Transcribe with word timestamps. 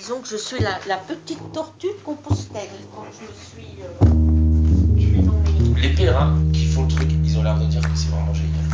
disons 0.00 0.20
que 0.20 0.28
je 0.28 0.36
suis 0.36 0.58
la, 0.60 0.78
la 0.86 0.96
petite 0.96 1.52
tortue 1.52 1.88
de 1.88 2.02
Compostelle 2.04 2.68
quand 2.94 3.06
je 3.12 3.60
suis, 3.60 3.82
euh, 3.82 4.94
je 4.96 5.00
suis 5.00 5.22
dans 5.22 5.32
mes... 5.32 5.80
Les 5.80 5.90
pèlerins 5.94 6.36
qui 6.52 6.66
font 6.66 6.82
le 6.82 6.88
truc, 6.88 7.08
ils 7.24 7.38
ont 7.38 7.42
l'air 7.42 7.58
de 7.58 7.66
dire 7.66 7.80
que 7.82 7.88
c'est 7.96 8.08
vraiment 8.08 8.34
génial. 8.34 8.64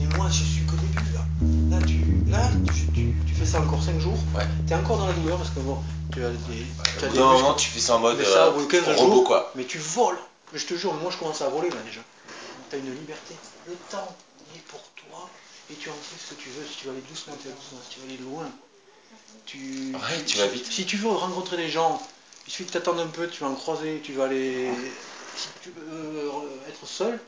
Et 0.00 0.16
moi, 0.16 0.26
je 0.30 0.42
suis 0.42 0.62
qu'au 0.64 0.76
début, 0.76 1.12
là. 1.14 1.76
Là, 1.78 1.84
tu, 1.86 2.04
là, 2.30 2.50
tu, 2.74 2.86
tu- 2.92 3.14
tu 3.26 3.34
fais 3.34 3.46
ça 3.46 3.60
encore 3.60 3.82
5 3.82 3.98
jours. 4.00 4.18
Ouais. 4.36 4.44
T'es 4.66 4.74
encore 4.74 4.98
dans 4.98 5.06
la 5.06 5.12
douleur 5.14 5.38
parce 5.38 5.50
que 5.50 5.60
bon, 5.60 5.78
tu 6.12 6.22
as 6.24 6.30
des, 6.30 6.36
tu 6.98 7.04
as 7.04 7.08
des 7.08 7.08
muscles. 7.08 7.20
moment, 7.22 7.54
tu 7.54 7.68
fais 7.70 7.80
ça 7.80 7.96
en 7.96 7.98
mode 8.00 8.18
Mais 8.18 8.24
ça, 8.24 8.46
euh, 8.46 8.50
au 8.50 8.54
bout 8.54 8.66
de 8.66 8.70
15 8.70 8.96
robot, 8.96 9.14
jours, 9.14 9.24
quoi. 9.24 9.52
Mais 9.56 9.64
tu 9.64 9.78
voles. 9.78 10.18
Je 10.54 10.66
te 10.66 10.74
jure, 10.74 10.92
moi, 10.94 11.10
je 11.10 11.16
commence 11.18 11.40
à 11.42 11.48
voler, 11.48 11.70
là, 11.70 11.76
déjà. 11.86 12.00
T'as 12.70 12.76
une 12.78 12.92
liberté. 12.94 13.34
Le 13.66 13.74
temps 13.90 14.14
il 14.52 14.58
est 14.58 14.62
pour 14.68 14.80
toi. 14.96 15.28
Et 15.70 15.74
tu 15.74 15.88
en 15.88 15.92
fais 15.94 16.16
ce 16.18 16.34
que 16.34 16.40
tu 16.42 16.48
veux. 16.50 16.64
Si 16.66 16.76
tu 16.78 16.86
veux 16.86 16.92
aller 16.92 17.04
doucement, 17.08 17.34
tu 17.40 17.48
vas 17.48 17.54
doucement. 17.54 17.78
Si 17.88 17.94
tu 17.96 18.00
veux 18.00 18.08
aller 18.08 18.20
loin, 18.22 18.44
tu... 19.46 19.92
Ouais, 19.94 20.24
tu 20.26 20.38
vas 20.38 20.46
vite. 20.46 20.70
Si 20.70 20.86
tu 20.86 20.96
veux 20.96 21.08
rencontrer 21.10 21.56
des 21.56 21.68
gens, 21.68 22.00
il 22.46 22.52
suffit 22.52 22.64
que 22.66 22.72
tu 22.72 22.78
attendes 22.78 23.00
un 23.00 23.06
peu, 23.06 23.28
tu 23.28 23.42
vas 23.42 23.48
en 23.50 23.54
croiser, 23.54 24.00
tu 24.04 24.12
vas 24.12 24.24
aller... 24.24 24.68
Si 25.36 25.48
tu 25.62 25.70
veux 25.70 25.82
euh, 25.92 26.68
être 26.68 26.86
seul, 26.86 27.18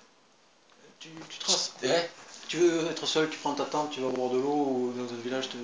tu, 1.00 1.08
tu 1.28 1.38
traces. 1.38 1.72
Ouais. 1.82 2.10
Tu 2.48 2.58
veux 2.58 2.86
être 2.90 3.06
seul, 3.06 3.28
tu 3.30 3.38
prends 3.38 3.54
ta 3.54 3.64
tente, 3.64 3.90
tu 3.90 4.00
vas 4.00 4.08
boire 4.10 4.30
de 4.30 4.36
l'eau 4.38 4.48
ou 4.50 4.94
dans 4.96 5.10
un 5.12 5.20
village. 5.22 5.48
te- 5.48 5.56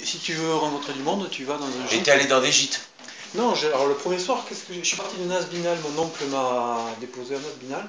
Et 0.00 0.04
si 0.04 0.18
tu 0.18 0.32
veux 0.32 0.54
rencontrer 0.54 0.92
du 0.94 1.02
monde, 1.02 1.28
tu 1.30 1.44
vas 1.44 1.56
dans 1.56 1.64
un 1.66 1.86
Et 1.86 1.96
gîte. 1.96 2.04
t'es 2.04 2.10
allé 2.10 2.26
dans 2.26 2.40
des 2.40 2.50
gîtes. 2.50 2.80
Non, 3.36 3.54
alors 3.54 3.86
le 3.86 3.94
premier 3.94 4.18
soir, 4.18 4.44
qu'est-ce 4.48 4.64
que 4.64 4.74
je 4.74 4.82
suis 4.82 4.96
parti 4.96 5.16
de 5.16 5.24
Nasbinal, 5.24 5.78
mon 5.80 6.02
oncle 6.02 6.24
m'a 6.26 6.86
déposé 7.00 7.36
à 7.36 7.38
Nasbinal. 7.38 7.88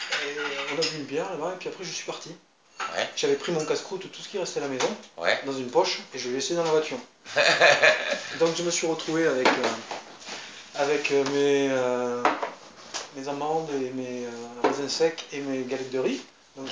Et 0.00 0.36
on 0.74 0.78
a 0.78 0.80
bu 0.82 0.96
une 0.98 1.04
bière 1.04 1.28
là-bas, 1.30 1.54
et 1.54 1.58
puis 1.58 1.68
après 1.68 1.84
je 1.84 1.90
suis 1.90 2.06
parti. 2.06 2.30
Ouais. 2.96 3.08
J'avais 3.16 3.34
pris 3.34 3.52
mon 3.52 3.64
casse-croûte, 3.64 4.10
tout 4.10 4.22
ce 4.22 4.28
qui 4.28 4.38
restait 4.38 4.60
à 4.60 4.62
la 4.62 4.68
maison, 4.68 4.88
Ouais. 5.16 5.38
dans 5.46 5.52
une 5.52 5.70
poche, 5.70 6.00
et 6.14 6.18
je 6.18 6.28
l'ai 6.28 6.36
laissé 6.36 6.54
dans 6.54 6.64
la 6.64 6.70
voiture. 6.70 6.96
Donc 8.40 8.56
je 8.56 8.62
me 8.62 8.70
suis 8.70 8.86
retrouvé 8.86 9.26
avec, 9.26 9.46
euh, 9.46 9.52
avec 10.76 11.10
euh, 11.10 11.24
mes, 11.26 11.68
euh, 11.70 12.22
mes 13.16 13.28
amandes 13.28 13.68
et 13.72 13.90
mes 13.90 14.24
euh, 14.24 14.30
raisins 14.68 14.88
secs 14.88 15.24
et 15.32 15.40
mes 15.40 15.62
galettes 15.64 15.90
de 15.90 15.98
riz. 15.98 16.20
Donc 16.56 16.66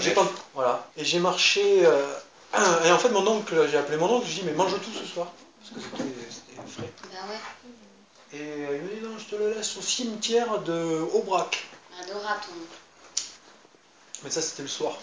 j'ai 0.00 0.12
Ah, 0.12 0.14
pas- 0.14 0.30
voilà. 0.54 0.86
Et 0.96 1.04
j'ai 1.04 1.18
marché. 1.18 1.84
euh, 1.84 2.12
et 2.84 2.90
en 2.92 2.98
fait, 2.98 3.08
mon 3.10 3.26
oncle, 3.26 3.68
j'ai 3.70 3.76
appelé 3.76 3.96
mon 3.98 4.08
oncle, 4.10 4.26
je 4.26 4.32
lui 4.34 4.38
ai 4.38 4.42
dit, 4.42 4.48
mais 4.50 4.56
mange 4.56 4.72
tout 4.80 4.92
ce 4.98 5.04
soir. 5.04 5.28
Parce 5.60 5.74
que 5.74 5.80
c'était 5.98 6.10
c'était 6.30 6.68
frais. 6.70 6.90
Bah 7.12 7.18
ouais, 7.28 8.38
Et 8.38 8.40
euh, 8.42 8.76
il 8.76 8.82
me 8.82 8.94
dit, 8.94 9.00
non, 9.02 9.18
je 9.18 9.24
te 9.24 9.34
le 9.34 9.52
laisse 9.54 9.76
au 9.76 9.82
cimetière 9.82 10.60
de 10.60 11.04
Aubrac. 11.12 11.66
adorable 12.00 12.40
ton 12.46 12.52
Mais 14.22 14.30
ça, 14.30 14.40
c'était 14.40 14.62
le 14.62 14.68
soir. 14.68 14.96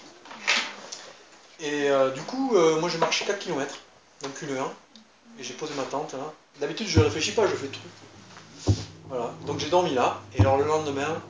Et 1.64 1.90
euh, 1.90 2.12
du 2.12 2.22
coup, 2.22 2.56
euh, 2.56 2.80
moi, 2.82 2.90
j'ai 2.90 2.98
marché 2.98 3.24
4 3.26 3.40
km, 3.40 3.74
donc 4.22 4.42
une 4.42 4.50
heure. 4.58 4.72
Et 5.40 5.44
j'ai 5.44 5.54
posé 5.54 5.74
ma 5.76 5.84
tente 5.84 6.14
là. 6.14 6.34
D'habitude, 6.60 6.88
je 6.88 7.00
réfléchis 7.00 7.32
pas, 7.32 7.48
je 7.48 7.56
fais 7.56 7.68
tout. 7.68 8.74
Voilà. 9.08 9.32
Donc 9.48 9.60
j'ai 9.60 9.70
dormi 9.70 9.94
là. 9.94 10.22
Et 10.36 10.42
alors 10.42 10.58
le 10.58 10.66
lendemain, 10.66 11.22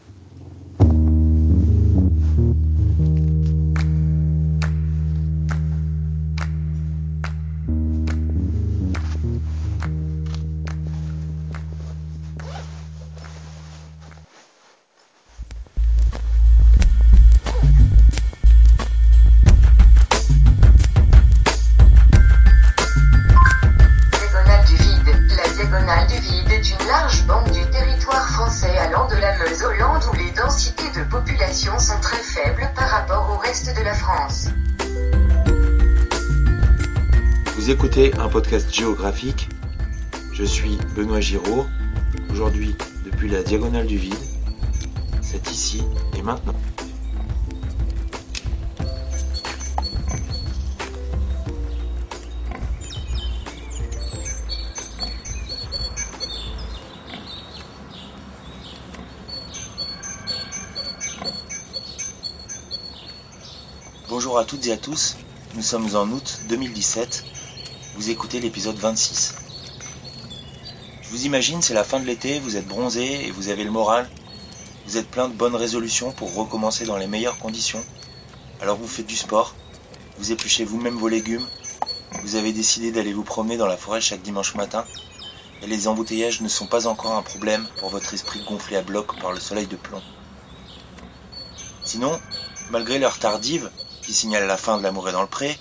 podcast 38.33 38.73
géographique. 38.73 39.47
Je 40.33 40.43
suis 40.43 40.75
Benoît 40.95 41.19
Giraud. 41.19 41.67
Aujourd'hui, 42.31 42.73
depuis 43.05 43.29
la 43.29 43.43
diagonale 43.43 43.85
du 43.85 43.97
vide. 43.97 44.15
C'est 45.21 45.51
ici 45.51 45.83
et 46.17 46.23
maintenant. 46.23 46.55
Bonjour 64.09 64.39
à 64.39 64.43
toutes 64.43 64.65
et 64.65 64.71
à 64.71 64.77
tous. 64.77 65.17
Nous 65.53 65.61
sommes 65.61 65.95
en 65.95 66.07
août 66.07 66.45
2017. 66.49 67.32
Vous 67.95 68.09
écoutez 68.09 68.39
l'épisode 68.39 68.77
26. 68.77 69.35
Je 71.03 71.09
vous 71.09 71.25
imagine, 71.27 71.61
c'est 71.61 71.75
la 71.75 71.83
fin 71.83 71.99
de 71.99 72.05
l'été, 72.05 72.39
vous 72.39 72.57
êtes 72.57 72.67
bronzé 72.67 73.27
et 73.27 73.29
vous 73.29 73.49
avez 73.49 73.63
le 73.63 73.69
moral. 73.69 74.09
Vous 74.87 74.97
êtes 74.97 75.07
plein 75.11 75.29
de 75.29 75.35
bonnes 75.35 75.55
résolutions 75.55 76.11
pour 76.11 76.33
recommencer 76.33 76.85
dans 76.85 76.97
les 76.97 77.05
meilleures 77.05 77.37
conditions. 77.37 77.85
Alors 78.61 78.77
vous 78.77 78.87
faites 78.87 79.05
du 79.05 79.15
sport, 79.15 79.53
vous 80.17 80.31
épluchez 80.31 80.65
vous-même 80.65 80.97
vos 80.97 81.07
légumes, 81.07 81.47
vous 82.23 82.35
avez 82.35 82.51
décidé 82.51 82.91
d'aller 82.91 83.13
vous 83.13 83.23
promener 83.23 83.57
dans 83.57 83.67
la 83.67 83.77
forêt 83.77 84.01
chaque 84.01 84.23
dimanche 84.23 84.55
matin, 84.55 84.87
et 85.61 85.67
les 85.67 85.87
embouteillages 85.87 86.41
ne 86.41 86.49
sont 86.49 86.65
pas 86.65 86.87
encore 86.87 87.13
un 87.13 87.21
problème 87.21 87.67
pour 87.77 87.89
votre 87.89 88.11
esprit 88.15 88.39
gonflé 88.39 88.75
à 88.75 88.81
bloc 88.81 89.19
par 89.19 89.33
le 89.33 89.39
soleil 89.39 89.67
de 89.67 89.75
plomb. 89.75 90.01
Sinon, 91.85 92.19
malgré 92.71 92.97
l'heure 92.97 93.19
tardive, 93.19 93.69
qui 94.01 94.13
signale 94.13 94.47
la 94.47 94.57
fin 94.57 94.79
de 94.79 94.83
l'amour 94.83 95.09
est 95.09 95.13
dans 95.13 95.21
le 95.21 95.27
pré, 95.27 95.59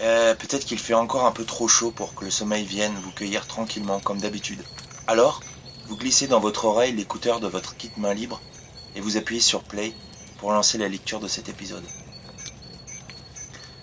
euh, 0.00 0.34
peut-être 0.34 0.64
qu'il 0.64 0.78
fait 0.78 0.94
encore 0.94 1.26
un 1.26 1.32
peu 1.32 1.44
trop 1.44 1.68
chaud 1.68 1.90
pour 1.90 2.14
que 2.14 2.24
le 2.24 2.30
sommeil 2.30 2.64
vienne 2.64 2.94
vous 3.02 3.10
cueillir 3.10 3.46
tranquillement 3.46 4.00
comme 4.00 4.20
d'habitude. 4.20 4.62
Alors, 5.06 5.40
vous 5.88 5.96
glissez 5.96 6.26
dans 6.26 6.40
votre 6.40 6.64
oreille 6.64 6.92
l'écouteur 6.92 7.40
de 7.40 7.48
votre 7.48 7.76
kit 7.76 7.90
main 7.96 8.14
libre 8.14 8.40
et 8.94 9.00
vous 9.00 9.16
appuyez 9.16 9.40
sur 9.40 9.62
play 9.62 9.92
pour 10.38 10.52
lancer 10.52 10.78
la 10.78 10.88
lecture 10.88 11.20
de 11.20 11.28
cet 11.28 11.48
épisode. 11.48 11.84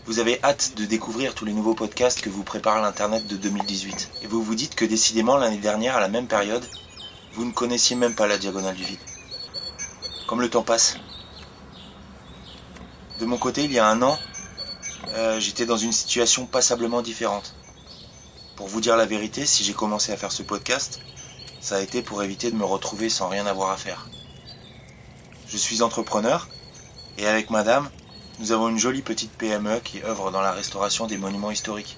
Vous 0.05 0.19
avez 0.19 0.39
hâte 0.43 0.73
de 0.75 0.85
découvrir 0.85 1.35
tous 1.35 1.43
les 1.43 1.53
nouveaux 1.53 1.75
podcasts 1.75 2.21
que 2.21 2.29
vous 2.29 2.43
prépare 2.43 2.81
l'Internet 2.81 3.27
de 3.27 3.35
2018 3.35 4.09
et 4.23 4.27
vous 4.27 4.41
vous 4.41 4.55
dites 4.55 4.73
que 4.73 4.85
décidément 4.85 5.37
l'année 5.37 5.57
dernière 5.57 5.97
à 5.97 5.99
la 5.99 6.07
même 6.07 6.27
période, 6.27 6.65
vous 7.33 7.45
ne 7.45 7.51
connaissiez 7.51 7.95
même 7.95 8.15
pas 8.15 8.25
la 8.25 8.37
diagonale 8.37 8.75
du 8.75 8.83
vide. 8.83 8.99
Comme 10.25 10.41
le 10.41 10.49
temps 10.49 10.63
passe. 10.63 10.97
De 13.19 13.25
mon 13.25 13.37
côté, 13.37 13.65
il 13.65 13.71
y 13.73 13.79
a 13.79 13.87
un 13.87 14.01
an, 14.01 14.17
euh, 15.15 15.39
j'étais 15.39 15.65
dans 15.65 15.77
une 15.77 15.91
situation 15.91 16.45
passablement 16.45 17.01
différente. 17.01 17.55
Pour 18.55 18.67
vous 18.67 18.81
dire 18.81 18.97
la 18.97 19.05
vérité, 19.05 19.45
si 19.45 19.63
j'ai 19.63 19.73
commencé 19.73 20.11
à 20.11 20.17
faire 20.17 20.31
ce 20.31 20.43
podcast, 20.43 20.99
ça 21.61 21.77
a 21.77 21.81
été 21.81 22.01
pour 22.01 22.23
éviter 22.23 22.51
de 22.51 22.55
me 22.55 22.65
retrouver 22.65 23.09
sans 23.09 23.29
rien 23.29 23.45
avoir 23.45 23.71
à 23.71 23.77
faire. 23.77 24.07
Je 25.47 25.57
suis 25.57 25.81
entrepreneur, 25.81 26.47
et 27.17 27.27
avec 27.27 27.49
madame, 27.49 27.89
nous 28.39 28.51
avons 28.51 28.69
une 28.69 28.77
jolie 28.77 29.01
petite 29.01 29.31
PME 29.37 29.79
qui 29.79 30.03
œuvre 30.03 30.31
dans 30.31 30.41
la 30.41 30.51
restauration 30.51 31.07
des 31.07 31.17
monuments 31.17 31.51
historiques. 31.51 31.97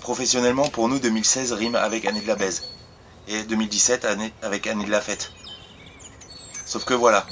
Professionnellement, 0.00 0.68
pour 0.68 0.88
nous, 0.88 0.98
2016 0.98 1.52
rime 1.52 1.74
avec 1.74 2.06
année 2.06 2.22
de 2.22 2.26
la 2.26 2.36
baise, 2.36 2.62
et 3.26 3.42
2017 3.42 4.04
année 4.04 4.32
avec 4.42 4.66
année 4.66 4.84
de 4.84 4.90
la 4.90 5.00
fête. 5.00 5.32
Sauf 6.64 6.84
que 6.84 6.94
voilà, 6.94 7.26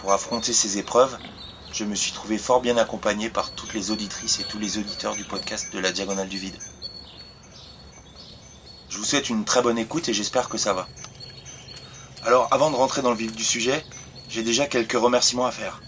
pour 0.00 0.12
affronter 0.12 0.52
ces 0.52 0.78
épreuves, 0.78 1.16
je 1.82 1.86
me 1.88 1.96
suis 1.96 2.12
trouvé 2.12 2.38
fort 2.38 2.60
bien 2.60 2.76
accompagné 2.76 3.28
par 3.28 3.50
toutes 3.50 3.74
les 3.74 3.90
auditrices 3.90 4.38
et 4.38 4.44
tous 4.44 4.60
les 4.60 4.78
auditeurs 4.78 5.16
du 5.16 5.24
podcast 5.24 5.72
de 5.72 5.80
la 5.80 5.90
Diagonale 5.90 6.28
du 6.28 6.38
Vide. 6.38 6.56
Je 8.88 8.98
vous 8.98 9.04
souhaite 9.04 9.28
une 9.28 9.44
très 9.44 9.62
bonne 9.62 9.78
écoute 9.78 10.08
et 10.08 10.14
j'espère 10.14 10.48
que 10.48 10.58
ça 10.58 10.74
va. 10.74 10.88
Alors, 12.22 12.46
avant 12.52 12.70
de 12.70 12.76
rentrer 12.76 13.02
dans 13.02 13.10
le 13.10 13.16
vif 13.16 13.34
du 13.34 13.42
sujet, 13.42 13.84
j'ai 14.28 14.44
déjà 14.44 14.66
quelques 14.66 14.92
remerciements 14.92 15.46
à 15.46 15.50
faire. 15.50 15.82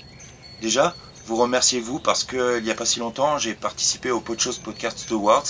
Déjà, 0.61 0.97
vous 1.27 1.37
remerciez 1.37 1.79
vous 1.79 2.01
parce 2.01 2.25
que 2.25 2.59
il 2.59 2.65
n'y 2.65 2.73
a 2.73 2.75
pas 2.75 2.87
si 2.87 2.99
longtemps, 2.99 3.39
j'ai 3.39 3.55
participé 3.55 4.11
au 4.11 4.19
Podchose 4.19 4.59
Podcast 4.59 5.07
Awards. 5.13 5.45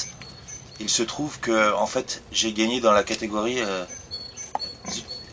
Il 0.79 0.91
se 0.91 1.03
trouve 1.03 1.41
que, 1.41 1.73
en 1.73 1.87
fait, 1.87 2.23
j'ai 2.33 2.53
gagné 2.53 2.83
dans 2.83 2.93
la 2.93 3.03
catégorie. 3.03 3.61
euh, 3.61 3.87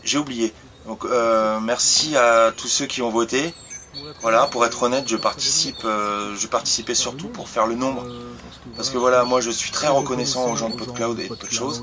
j'ai 0.04 0.16
oublié. 0.16 0.54
Donc, 0.86 1.04
euh, 1.04 1.60
merci 1.60 2.16
à 2.16 2.50
tous 2.56 2.68
ceux 2.68 2.86
qui 2.86 3.02
ont 3.02 3.10
voté. 3.10 3.52
Voilà, 4.20 4.46
pour 4.46 4.64
être 4.64 4.82
honnête, 4.82 5.06
je 5.08 5.16
participe, 5.16 5.82
euh, 5.84 6.34
je 6.36 6.46
participais 6.46 6.94
surtout 6.94 7.28
pour 7.28 7.48
faire 7.48 7.66
le 7.66 7.74
nombre. 7.74 8.04
Parce 8.76 8.88
que 8.90 8.98
voilà, 8.98 9.24
moi 9.24 9.40
je 9.40 9.50
suis 9.50 9.70
très 9.70 9.88
reconnaissant 9.88 10.50
aux 10.50 10.56
gens 10.56 10.70
de 10.70 10.74
PodCloud 10.86 11.18
et 11.20 11.22
de 11.24 11.28
PodChose. 11.48 11.82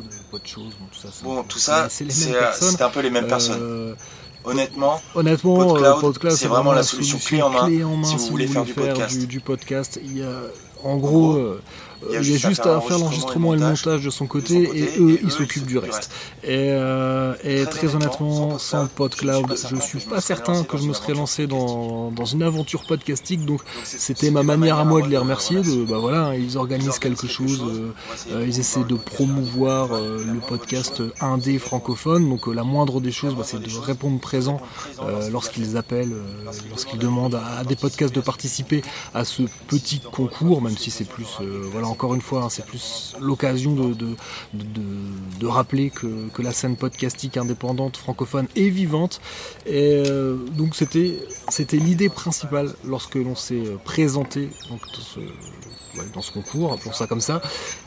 Bon, 1.23 1.43
tout 1.43 1.59
ça, 1.59 1.87
c'est 2.11 2.35
euh, 2.35 2.51
un 2.81 2.89
peu 2.89 2.99
les 3.01 3.09
mêmes 3.09 3.27
personnes. 3.27 3.61
Euh, 3.61 3.95
Honnêtement, 4.45 5.01
honnêtement, 5.15 5.55
PodCloud, 5.57 5.85
euh, 5.85 5.99
PodCloud, 5.99 6.31
c'est 6.31 6.47
vraiment 6.47 6.71
la 6.71 6.83
solution 6.83 7.17
clé 7.27 7.41
en 7.43 7.49
main 7.49 7.65
si 8.05 8.15
vous 8.15 8.25
voulez 8.27 8.47
faire 8.47 8.63
du 8.63 8.73
podcast. 8.93 9.19
du, 9.19 9.27
du 9.27 9.39
podcast. 9.41 9.99
Il 10.01 10.17
y 10.17 10.23
a- 10.23 10.43
En 10.81 10.95
gros, 10.95 11.33
euh, 11.33 11.61
il 12.07 12.13
y 12.13 12.17
a 12.17 12.21
juste 12.21 12.65
à 12.65 12.79
faire 12.81 12.97
l'enregistrement 12.99 13.53
et 13.53 13.57
le 13.57 13.65
montage 13.65 14.03
de 14.03 14.09
son 14.09 14.27
côté, 14.27 14.69
et 14.73 14.99
eux, 14.99 15.19
ils 15.23 15.31
s'occupent 15.31 15.65
du 15.65 15.77
reste. 15.77 16.11
Et, 16.43 16.69
euh, 16.71 17.35
et 17.43 17.65
Très 17.65 17.95
honnêtement, 17.95 18.57
sans 18.57 18.87
PodCloud, 18.87 19.55
je 19.69 19.75
suis 19.77 19.99
pas 19.99 20.21
certain 20.21 20.63
que 20.63 20.77
je 20.77 20.83
me 20.83 20.93
serais 20.93 21.13
lancé 21.13 21.47
dans, 21.47 22.11
dans 22.11 22.25
une 22.25 22.43
aventure 22.43 22.83
podcastique. 22.85 23.45
Donc, 23.45 23.61
c'était 23.83 24.31
ma 24.31 24.43
manière 24.43 24.79
à 24.79 24.85
moi 24.85 25.01
de 25.01 25.07
les 25.07 25.17
remercier. 25.17 25.61
De, 25.61 25.85
bah 25.85 25.97
voilà, 25.99 26.35
ils 26.35 26.57
organisent 26.57 26.99
quelque 26.99 27.27
chose. 27.27 27.61
euh, 27.63 27.93
euh, 28.31 28.45
ils 28.47 28.59
essaient 28.59 28.83
de 28.83 28.95
promouvoir 28.95 29.93
euh, 29.93 30.23
le 30.23 30.39
podcast 30.39 31.03
indé 31.21 31.59
francophone. 31.59 32.27
Donc, 32.29 32.47
euh, 32.47 32.53
la 32.53 32.63
moindre 32.63 33.01
des 33.01 33.11
choses, 33.11 33.35
bah, 33.35 33.43
c'est 33.45 33.59
de 33.61 33.77
répondre 33.79 34.19
présent 34.19 34.59
lorsqu'ils 35.31 35.77
appellent, 35.77 36.15
lorsqu'ils 36.69 36.99
demandent 36.99 37.35
à, 37.35 37.59
à 37.59 37.63
des 37.63 37.75
podcasts 37.75 38.13
de 38.15 38.21
participer 38.21 38.81
à 39.13 39.25
ce 39.25 39.43
petit 39.67 39.99
concours, 39.99 40.61
même 40.61 40.77
si 40.77 40.91
c'est 40.91 41.05
plus, 41.07 41.27
voilà, 41.71 41.88
encore 41.89 42.15
une 42.15 42.21
fois, 42.21 42.43
hein, 42.43 42.49
c'est 42.49 42.65
plus 42.65 43.15
l'occasion 43.19 43.73
de, 43.75 43.93
de, 44.53 45.47
rappeler 45.47 45.89
que, 45.89 46.29
que 46.29 46.41
la 46.41 46.51
scène 46.51 46.75
podcastique 46.75 47.37
indépendante 47.37 47.97
francophone 47.97 48.47
est 48.55 48.69
vivante. 48.69 49.19
Et 49.65 50.03
euh, 50.05 50.37
donc 50.57 50.75
c'était 50.75 51.19
c'était 51.49 51.77
l'idée 51.77 52.09
principale 52.09 52.73
lorsque 52.85 53.15
l'on 53.15 53.35
s'est 53.35 53.55
euh, 53.55 53.77
présenté 53.83 54.49
dans 56.13 56.21
ce 56.21 56.31
concours, 56.31 56.73
appelons 56.73 56.93
ça 56.93 57.07
comme 57.07 57.21
ça. 57.21 57.41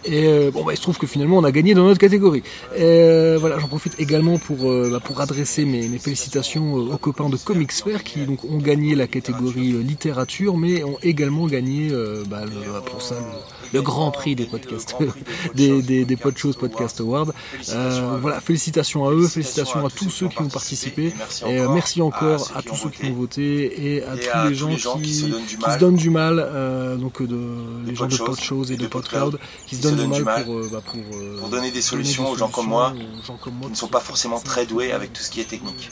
Et 0.05 0.27
euh, 0.27 0.51
bon 0.51 0.65
bah 0.65 0.73
il 0.73 0.77
se 0.77 0.83
trouve 0.83 0.99
que 0.99 1.07
finalement 1.07 1.39
on 1.39 1.45
a 1.45 1.53
gagné 1.53 1.75
dans 1.75 1.85
notre 1.85 2.01
catégorie. 2.01 2.43
Et 2.77 3.37
voilà, 3.39 3.59
j'en 3.59 3.69
profite 3.69 3.99
également 4.01 4.39
pour 4.39 4.59
bah, 4.59 5.01
pour 5.01 5.21
adresser 5.21 5.65
mes, 5.65 5.89
mes 5.89 5.99
félicitations 5.99 6.75
aux 6.75 6.99
copains 6.99 7.29
de 7.29 7.37
Fair 7.37 8.03
qui 8.05 8.27
donc 8.27 8.45
ont 8.45 8.59
gagné 8.59 8.95
la 8.95 9.07
catégorie 9.07 9.73
littérature, 9.73 10.57
mais 10.57 10.83
ont 10.85 10.99
également 11.03 11.47
gagné 11.47 11.91
bah, 12.29 12.43
pour 12.87 13.03
ça 13.03 13.15
le, 13.15 13.79
le 13.79 13.83
grand 13.83 13.92
prix 14.11 14.35
des 14.35 14.47
podcasts, 14.47 14.95
des 15.55 15.83
des, 15.83 16.17
Podcast 16.17 17.01
Awards. 17.01 17.33
Euh, 17.71 18.19
voilà, 18.21 18.41
félicitations 18.41 19.07
à 19.07 19.13
eux, 19.13 19.27
félicitations 19.27 19.85
à 19.87 19.91
tous 19.91 20.11
ceux 20.11 20.29
qui 20.29 20.41
ont 20.41 20.49
participé. 20.49 21.13
Et 21.47 21.59
euh, 21.59 21.69
merci 21.69 22.03
encore 22.03 22.51
à 22.55 22.63
tous 22.63 22.77
ceux 22.77 22.91
qui 22.91 23.07
ont 23.07 23.15
voté 23.15 23.97
et 23.97 24.03
à 24.03 24.17
tous 24.17 24.49
les 24.49 24.55
gens 24.55 24.99
qui, 24.99 25.15
se 25.15 25.79
donnent 25.79 25.97
du 25.97 26.11
mal. 26.11 26.39
euh, 26.39 26.97
donc 26.97 27.23
de 27.23 27.39
les 27.87 27.95
gens 27.95 28.07
de 28.07 28.17
Podchose 28.17 28.37
Podchose 28.37 28.71
et 28.73 28.77
de 28.77 28.87
PodCloud, 28.87 29.39
qui 29.67 29.77
se 29.77 29.83
donnent 29.83 30.11
du 30.11 30.23
mal 30.23 30.45
pour, 30.45 30.55
euh, 30.55 30.69
bah, 30.73 30.83
pour, 30.85 30.97
euh, 30.97 31.39
Pour 31.39 31.49
donner 31.49 31.71
des 31.71 31.83
solutions 31.83 32.29
aux 32.31 32.37
gens 32.37 32.49
comme 32.49 32.67
moi, 32.67 32.93
qui 32.95 33.51
ne 33.71 33.75
sont 33.75 33.89
pas 33.89 34.01
forcément 34.01 34.41
très 34.41 34.67
doués 34.67 34.93
avec 34.93 35.13
tout 35.13 35.23
ce 35.23 35.31
qui 35.31 35.41
est 35.41 35.49
technique. 35.49 35.91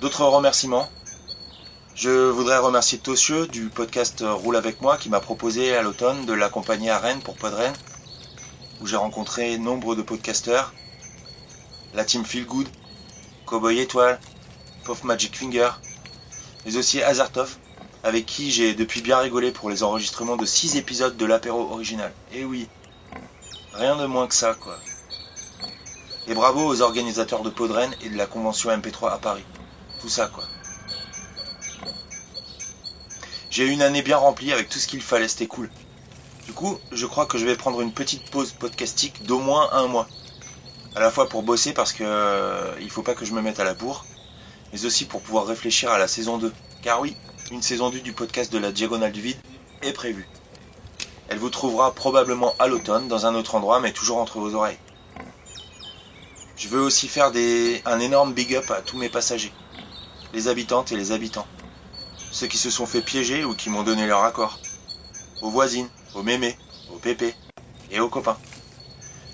D'autres 0.00 0.24
remerciements 0.24 0.88
Je 1.94 2.30
voudrais 2.30 2.56
remercier 2.56 2.98
Tossieux 2.98 3.46
du 3.46 3.68
podcast 3.68 4.24
Roule 4.26 4.56
avec 4.56 4.80
moi 4.80 4.96
qui 4.96 5.10
m'a 5.10 5.20
proposé 5.20 5.76
à 5.76 5.82
l'automne 5.82 6.24
de 6.24 6.32
l'accompagner 6.32 6.88
à 6.88 6.98
Rennes 6.98 7.20
pour 7.20 7.36
Podren, 7.36 7.74
où 8.80 8.86
j'ai 8.86 8.96
rencontré 8.96 9.58
nombre 9.58 9.94
de 9.94 10.00
podcasteurs, 10.00 10.72
la 11.92 12.04
team 12.04 12.24
Feel 12.24 12.46
Good, 12.46 12.68
Cowboy 13.44 13.78
Étoile, 13.78 14.18
Puff 14.84 15.04
Magic 15.04 15.36
Finger, 15.36 15.68
mais 16.64 16.76
aussi 16.78 17.02
Azartov, 17.02 17.58
avec 18.02 18.24
qui 18.24 18.50
j'ai 18.50 18.74
depuis 18.74 19.02
bien 19.02 19.18
rigolé 19.18 19.52
pour 19.52 19.68
les 19.68 19.82
enregistrements 19.82 20.36
de 20.36 20.46
6 20.46 20.76
épisodes 20.76 21.16
de 21.16 21.26
l'apéro 21.26 21.70
original. 21.72 22.12
Et 22.32 22.44
oui, 22.44 22.66
rien 23.74 23.96
de 23.96 24.06
moins 24.06 24.26
que 24.26 24.34
ça, 24.34 24.54
quoi. 24.54 24.78
Et 26.26 26.34
bravo 26.34 26.66
aux 26.66 26.80
organisateurs 26.80 27.42
de 27.42 27.50
Podren 27.50 27.94
et 28.00 28.08
de 28.08 28.16
la 28.16 28.26
convention 28.26 28.70
MP3 28.70 29.12
à 29.12 29.18
Paris. 29.18 29.44
Tout 30.00 30.08
ça, 30.08 30.28
quoi. 30.28 30.44
J'ai 33.52 33.66
eu 33.66 33.70
une 33.70 33.82
année 33.82 34.00
bien 34.00 34.16
remplie 34.16 34.50
avec 34.50 34.70
tout 34.70 34.78
ce 34.78 34.86
qu'il 34.86 35.02
fallait, 35.02 35.28
c'était 35.28 35.46
cool. 35.46 35.68
Du 36.46 36.54
coup, 36.54 36.78
je 36.90 37.04
crois 37.04 37.26
que 37.26 37.36
je 37.36 37.44
vais 37.44 37.54
prendre 37.54 37.82
une 37.82 37.92
petite 37.92 38.24
pause 38.30 38.50
podcastique 38.50 39.26
d'au 39.26 39.40
moins 39.40 39.68
un 39.72 39.88
mois. 39.88 40.08
À 40.94 41.00
la 41.00 41.10
fois 41.10 41.28
pour 41.28 41.42
bosser 41.42 41.74
parce 41.74 41.92
que 41.92 42.02
euh, 42.02 42.74
il 42.80 42.88
faut 42.88 43.02
pas 43.02 43.14
que 43.14 43.26
je 43.26 43.34
me 43.34 43.42
mette 43.42 43.60
à 43.60 43.64
la 43.64 43.74
bourre, 43.74 44.06
mais 44.72 44.86
aussi 44.86 45.04
pour 45.04 45.20
pouvoir 45.20 45.44
réfléchir 45.44 45.90
à 45.90 45.98
la 45.98 46.08
saison 46.08 46.38
2. 46.38 46.50
Car 46.80 47.02
oui, 47.02 47.14
une 47.50 47.60
saison 47.60 47.90
2 47.90 48.00
du 48.00 48.14
podcast 48.14 48.50
de 48.50 48.56
la 48.56 48.72
Diagonale 48.72 49.12
du 49.12 49.20
Vide 49.20 49.36
est 49.82 49.92
prévue. 49.92 50.26
Elle 51.28 51.38
vous 51.38 51.50
trouvera 51.50 51.92
probablement 51.92 52.54
à 52.58 52.68
l'automne 52.68 53.06
dans 53.06 53.26
un 53.26 53.34
autre 53.34 53.54
endroit, 53.54 53.80
mais 53.80 53.92
toujours 53.92 54.16
entre 54.16 54.38
vos 54.38 54.54
oreilles. 54.54 54.78
Je 56.56 56.68
veux 56.68 56.80
aussi 56.80 57.06
faire 57.06 57.30
un 57.84 58.00
énorme 58.00 58.32
big 58.32 58.54
up 58.54 58.70
à 58.70 58.80
tous 58.80 58.96
mes 58.96 59.10
passagers, 59.10 59.52
les 60.32 60.48
habitantes 60.48 60.90
et 60.92 60.96
les 60.96 61.12
habitants, 61.12 61.46
ceux 62.32 62.48
qui 62.48 62.58
se 62.58 62.70
sont 62.70 62.86
fait 62.86 63.02
piéger 63.02 63.44
ou 63.44 63.54
qui 63.54 63.68
m'ont 63.68 63.82
donné 63.82 64.06
leur 64.06 64.24
accord, 64.24 64.58
aux 65.42 65.50
voisines, 65.50 65.90
aux 66.14 66.22
mémés, 66.22 66.58
aux 66.88 66.98
pépés 66.98 67.34
et 67.90 68.00
aux 68.00 68.08
copains. 68.08 68.38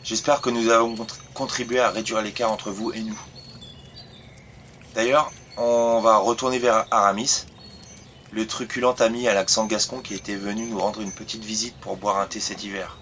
J'espère 0.02 0.40
que 0.40 0.50
nous 0.50 0.68
avons 0.68 0.94
contr- 0.96 1.18
contribué 1.32 1.78
à 1.80 1.90
réduire 1.90 2.22
l'écart 2.22 2.50
entre 2.50 2.72
vous 2.72 2.92
et 2.92 3.02
nous. 3.02 3.18
D'ailleurs, 4.94 5.32
on 5.56 6.00
va 6.00 6.18
retourner 6.18 6.58
vers 6.58 6.86
Aramis, 6.90 7.44
le 8.30 8.46
truculent 8.46 8.96
ami 8.98 9.28
à 9.28 9.34
l'accent 9.34 9.66
gascon 9.66 10.02
qui 10.02 10.14
était 10.14 10.34
venu 10.34 10.66
nous 10.66 10.80
rendre 10.80 11.00
une 11.00 11.12
petite 11.12 11.44
visite 11.44 11.76
pour 11.78 11.96
boire 11.98 12.18
un 12.18 12.26
thé 12.26 12.40
cet 12.40 12.64
hiver. 12.64 12.98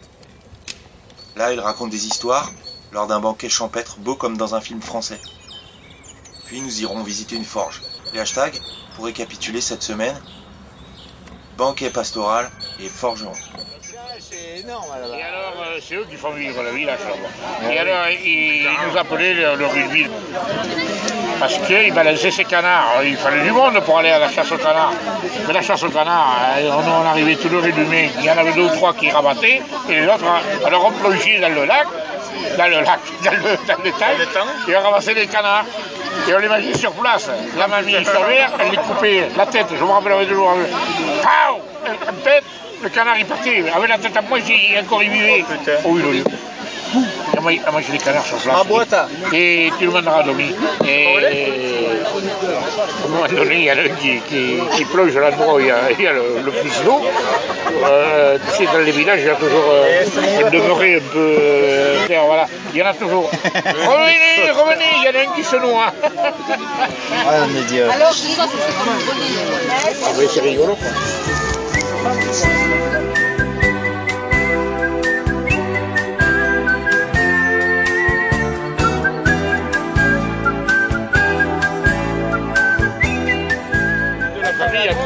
Là, 1.37 1.55
il 1.55 1.61
raconte 1.61 1.91
des 1.91 2.07
histoires 2.07 2.51
lors 2.91 3.07
d'un 3.07 3.21
banquet 3.21 3.49
champêtre 3.49 3.99
beau 4.01 4.15
comme 4.15 4.37
dans 4.37 4.55
un 4.55 4.61
film 4.61 4.83
français. 4.83 5.21
Puis 6.45 6.61
nous 6.61 6.83
irons 6.83 7.03
visiter 7.03 7.37
une 7.37 7.45
forge. 7.45 7.83
Les 8.17 8.23
hashtags, 8.23 8.59
pour 8.95 9.05
récapituler 9.05 9.61
cette 9.61 9.83
semaine, 9.83 10.19
banquet 11.59 11.91
pastoral 11.91 12.51
et 12.81 12.89
forgeron. 12.89 13.33
C'est 14.19 14.61
énorme 14.61 14.89
là-bas. 14.89 15.19
Et 15.19 15.23
alors, 15.23 15.53
euh, 15.61 15.79
c'est 15.87 15.97
eux 15.97 16.07
qui 16.09 16.17
font 16.17 16.31
vivre 16.31 16.63
le 16.63 16.71
village 16.71 17.01
là-bas. 17.01 17.71
Et 17.71 17.79
alors, 17.79 18.07
ils, 18.09 18.63
ils 18.63 18.91
nous 18.91 18.97
appelaient 18.97 19.35
le, 19.35 19.57
le 19.57 19.67
rugby. 19.67 20.07
Parce 21.38 21.59
qu'ils 21.59 21.93
balançaient 21.93 22.31
ces 22.31 22.44
canards. 22.44 23.03
Il 23.05 23.17
fallait 23.17 23.43
du 23.43 23.53
monde 23.53 23.81
pour 23.81 23.99
aller 23.99 24.11
à 24.11 24.19
la 24.19 24.31
chasse 24.31 24.50
aux 24.53 24.56
canards. 24.56 24.93
Mais 25.47 25.53
la 25.53 25.62
chasse 25.62 25.83
aux 25.83 25.91
canards, 25.91 26.37
on, 26.61 27.06
arrivait 27.06 27.37
toujours 27.37 27.62
résumé. 27.62 28.11
Il 28.19 28.25
y 28.25 28.31
en 28.31 28.38
avait 28.38 28.53
deux 28.53 28.62
ou 28.62 28.69
trois 28.71 28.94
qui 28.94 29.11
rabattaient, 29.11 29.61
et 29.88 29.94
les 29.94 30.06
autres, 30.06 30.25
alors 30.65 30.87
on 30.87 30.93
plongeait 30.93 31.38
dans 31.38 31.49
le 31.55 31.65
lac, 31.65 31.87
dans 32.56 32.67
le 32.67 32.81
lac, 32.81 33.00
dans 33.25 33.31
le, 33.33 33.56
dans 33.67 33.85
le 33.85 33.91
temps, 33.93 34.69
et 34.69 34.77
on 34.77 34.83
ramassait 34.83 35.15
les 35.15 35.27
canards. 35.27 35.65
Et 36.29 36.35
on 36.35 36.38
les 36.38 36.49
mangeait 36.49 36.75
sur 36.75 36.93
place. 36.93 37.31
La 37.59 37.69
mamie 37.69 37.94
infirmière, 37.94 38.53
elle 38.59 38.71
les 38.71 38.77
coupait 38.79 39.29
la 39.37 39.47
tête, 39.47 39.67
je 39.79 39.85
me 39.85 39.91
rappellerai 39.91 40.27
toujours. 40.27 40.55
Pau 41.23 41.61
En 41.87 42.25
tête, 42.25 42.44
le 42.83 42.88
canard 42.88 43.19
il 43.19 43.27
partait. 43.27 43.65
Avec 43.75 43.88
la 43.88 43.99
tête 43.99 44.17
à 44.17 44.23
moi, 44.23 44.38
j'ai 44.44 44.79
encore 44.81 45.03
il 45.03 45.11
vivait. 45.11 45.45
Oh, 45.85 45.90
oui, 45.90 46.02
oui. 46.07 46.25
Elle 47.37 47.73
mangé 47.73 47.93
les 47.93 47.99
canards 47.99 48.25
sur 48.26 48.37
place. 48.38 48.57
Ma 48.57 48.64
boîte 48.64 48.93
à- 48.93 49.09
Et 49.33 49.71
tout 49.78 49.85
le 49.85 49.90
monde 49.90 50.09
a 50.09 50.23
dormi. 50.23 50.55
Et 50.87 51.07
à 51.16 53.05
un 53.05 53.09
moment 53.09 53.26
donné, 53.28 53.55
il 53.57 53.64
y 53.64 53.71
en 53.71 53.76
a 53.76 53.81
un 53.83 53.88
qui, 54.00 54.21
qui, 54.28 54.59
qui 54.76 54.85
plonge 54.87 55.16
à 55.16 55.21
l'endroit 55.21 55.55
où 55.55 55.61
il 55.61 55.66
y 55.66 55.71
a, 55.71 55.90
il 55.97 56.02
y 56.05 56.07
a 56.07 56.12
le, 56.12 56.40
le 56.45 56.50
plus 56.52 56.83
d'eau. 56.85 57.00
Euh, 57.85 58.38
tu 58.50 58.57
sais, 58.57 58.64
dans 58.73 58.78
les 58.78 58.90
villages, 58.93 59.21
il 59.21 59.26
y 59.26 59.31
a 59.31 59.35
toujours 59.35 59.64
euh, 59.71 60.50
demeuré 60.50 60.95
un 60.97 61.00
peu. 61.12 61.37
euh, 61.38 62.07
voilà. 62.26 62.47
Il 62.73 62.78
y 62.81 62.83
en 62.83 62.87
a 62.87 62.95
toujours. 62.95 63.31
revenez, 63.55 64.50
revenez, 64.52 64.85
il 64.97 65.05
y 65.05 65.09
en 65.09 65.21
a 65.21 65.31
un 65.31 65.35
qui 65.37 65.45
se 65.45 65.57
noie. 65.57 65.93
Ah, 67.28 67.47
mais 67.52 67.61
Dieu. 67.69 67.85
Alors, 67.90 68.12
je 68.12 68.21
dis, 68.23 68.33
ça, 68.35 68.45
c'est 68.50 68.57
vraiment. 68.73 69.00
Ah, 70.05 70.11
mais 70.19 70.26
c'est 70.33 70.40
rigolo. 70.40 70.75
quoi. 70.76 70.88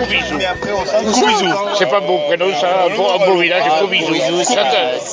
Coubizou. 0.00 0.38
Coubizou, 1.12 1.54
c'est 1.78 1.86
pas 1.86 1.98
un 1.98 2.06
bon 2.06 2.18
prénom, 2.26 2.46
ça, 2.58 2.86
un 2.86 3.26
beau, 3.26 3.36
village, 3.38 3.64
Coubizou. 3.80 4.14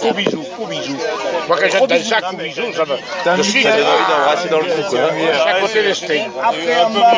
Coubizou, 0.02 0.44
Coubizou. 0.56 0.98
Moi, 1.48 1.58
quand 1.60 1.70
j'entends 1.72 2.04
ça, 2.04 2.22
Coubizou, 2.22 2.62
ça 2.74 2.84
me. 2.86 3.38
De 3.38 3.44
suite, 3.44 3.64
T'as 3.64 3.74
envie 3.74 3.84
d'embrasser 4.10 4.50
dans 4.50 4.60
le 4.60 4.66
cou, 4.66 4.82
quoi. 4.90 5.00
c'est 5.34 5.50
à 5.50 5.60
côté 5.62 5.84
d'Estaing. 5.84 6.30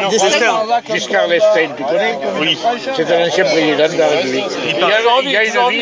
Destin. 0.10 0.94
Giscard 0.94 1.28
d'Estaing, 1.28 1.70
tu 1.78 1.84
connais 1.84 2.18
Oui. 2.40 2.58
C'est 2.96 3.12
un 3.12 3.28
ancien 3.28 3.44
président 3.46 3.88
de 3.90 3.98
la 3.98 4.08
République. 4.08 4.46
Il 4.66 4.80
y 4.80 4.84
a, 5.38 5.44
une 5.46 5.70
ville, 5.70 5.82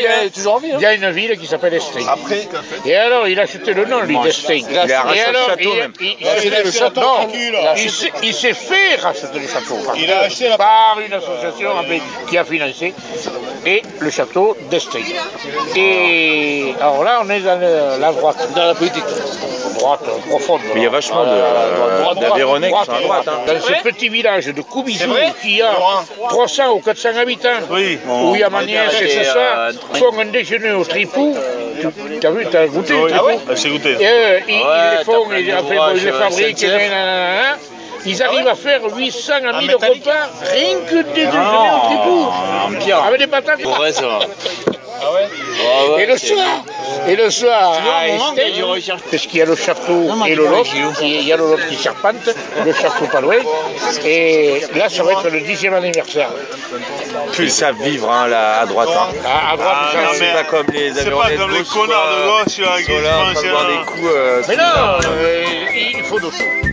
il 0.76 0.80
y 0.80 0.86
a 0.86 0.94
une 0.94 1.10
ville 1.10 1.38
qui 1.38 1.46
s'appelle 1.46 1.74
Estaing. 1.74 2.06
Après, 2.08 2.48
Et 2.86 2.94
alors, 2.96 3.28
il 3.28 3.38
a 3.38 3.42
acheté 3.42 3.72
le 3.74 3.84
nom, 3.84 4.00
lui, 4.00 4.18
d'Estaing. 4.22 4.64
Il 4.70 4.78
a 4.78 4.86
Et 4.86 4.94
racheté 4.96 5.30
le 5.32 5.38
château, 5.46 5.74
même. 5.74 5.92
il- 6.00 6.26
a 6.26 6.32
acheté 6.32 6.62
le 6.64 6.70
château, 6.70 7.10
il 8.22 8.34
s'est- 8.34 8.54
fait 8.54 8.96
racheter 9.00 9.38
le 9.38 9.46
château. 9.48 9.76
Il 9.96 10.10
a 10.12 10.20
acheté 10.20 10.48
Par 10.56 10.98
une 11.06 11.12
association 11.12 11.70
qui 12.28 12.38
a 12.38 12.44
financé 12.44 12.94
et 13.66 13.82
le 14.00 14.10
château 14.10 14.56
d'Estey. 14.70 15.02
Et 15.76 16.74
alors 16.80 17.04
là, 17.04 17.20
on 17.24 17.30
est 17.30 17.40
dans 17.40 17.60
la 18.00 18.12
droite, 18.12 18.37
dans 18.54 18.64
la 18.66 18.74
politique. 18.74 19.04
Droite 19.78 20.00
euh, 20.08 20.28
profonde. 20.30 20.60
Mais 20.74 20.80
il 20.80 20.82
y 20.84 20.86
a 20.86 20.90
vachement 20.90 21.24
de- 21.24 21.28
droite, 22.68 22.86
sont 22.86 22.92
à 22.92 23.00
droite, 23.00 23.28
hein. 23.28 23.32
Dans 23.46 23.60
ce 23.60 23.82
petit 23.82 24.08
village 24.08 24.46
de 24.46 24.60
Coubizou, 24.62 25.14
qui 25.42 25.62
a 25.62 25.72
300 26.28 26.72
ou 26.74 26.80
400 26.80 27.10
habitants, 27.20 27.48
Oui. 27.70 27.98
où 28.08 28.34
il 28.34 28.40
y 28.40 28.44
a 28.44 28.50
ma 28.50 28.64
nièce 28.64 29.00
et 29.00 29.08
tout 29.18 29.24
ça, 29.24 29.68
font 29.94 30.18
un 30.18 30.24
déjeuner 30.26 30.72
au 30.72 30.84
tripou. 30.84 31.36
Tu 31.80 32.26
as 32.26 32.30
vu, 32.30 32.46
tu 32.50 32.56
as 32.56 32.66
goûté 32.66 32.94
le 32.94 33.08
tripou 33.08 33.40
Ah, 33.48 33.52
c'est 33.54 33.68
goûté. 33.70 33.96
ils, 34.00 34.02
Ouais, 34.02 34.42
ils 34.48 34.98
les 34.98 35.04
font, 35.04 35.26
ils, 35.30 35.38
ils 35.40 35.46
les 35.46 35.52
euh, 36.10 36.18
fabriquent, 36.18 36.66
ils 38.06 38.22
arrivent 38.22 38.48
à 38.48 38.54
faire 38.54 38.80
800 38.96 39.32
à 39.52 39.58
1000 39.60 39.66
métallique. 39.68 40.04
repas 40.04 40.28
rien 40.52 40.78
que 40.88 40.96
des 41.02 41.26
déjeuners 41.26 41.38
au 42.66 42.82
pire. 42.84 43.02
Avec 43.06 43.18
des 43.20 43.26
patates. 43.26 43.62
Pour 43.62 43.76
ça 43.92 44.06
va. 44.06 44.18
Ah 45.00 45.12
ouais 45.94 46.02
Et 46.02 46.06
le 46.06 46.16
c'est- 46.16 46.28
soir, 46.28 46.64
et 47.08 47.16
le 47.16 47.30
soir, 47.30 47.72
à 47.98 48.08
Estelle, 48.08 48.64
parce 49.10 49.26
qu'il 49.26 49.38
y 49.38 49.42
a 49.42 49.46
le 49.46 49.56
château 49.56 50.10
et 50.26 50.34
le 50.34 50.44
lot, 50.46 50.64
il 51.02 51.22
y 51.26 51.32
a 51.32 51.36
le 51.36 51.44
lot 51.50 51.58
qui 51.68 51.76
serpente, 51.76 52.28
le 52.64 52.72
château 52.72 53.06
pas 53.10 53.20
loin, 53.20 53.36
et 54.04 54.62
là 54.74 54.88
ça 54.88 55.02
va 55.02 55.12
être 55.12 55.28
le 55.30 55.40
dixième 55.40 55.74
anniversaire. 55.74 56.30
Plus 57.32 57.44
ils 57.44 57.50
savent 57.50 57.80
vivre 57.82 58.10
hein, 58.10 58.28
là, 58.28 58.60
à 58.60 58.66
droite. 58.66 58.88
Hein. 58.92 59.08
À, 59.26 59.52
à 59.52 59.56
droite, 59.56 59.76
Ah, 59.80 59.90
ça, 59.92 59.98
non, 60.02 60.08
c'est- 60.14 60.32
pas 60.32 60.44
comme 60.44 60.66
les 60.72 60.92
C'est 60.94 61.10
pas 61.10 61.30
comme 61.36 61.50
de 61.52 61.58
les 61.58 61.64
connards 61.64 62.08
de 62.10 62.44
gauche 62.44 62.58
là, 62.58 62.76
qui 62.78 62.84
qui 62.84 62.92
sont 62.92 63.00
là 63.00 63.18
en 63.18 63.22
train 63.24 63.32
de 63.32 63.38
se 63.38 63.46
boire 63.48 63.66
pensent, 63.66 63.78
des 63.78 63.84
coups. 63.92 64.10
euh, 64.14 64.42
Mais 64.48 64.56
non, 64.56 64.62
euh, 65.04 65.44
il 65.98 66.04
faut 66.04 66.20
de 66.20 66.26
tout. 66.26 66.67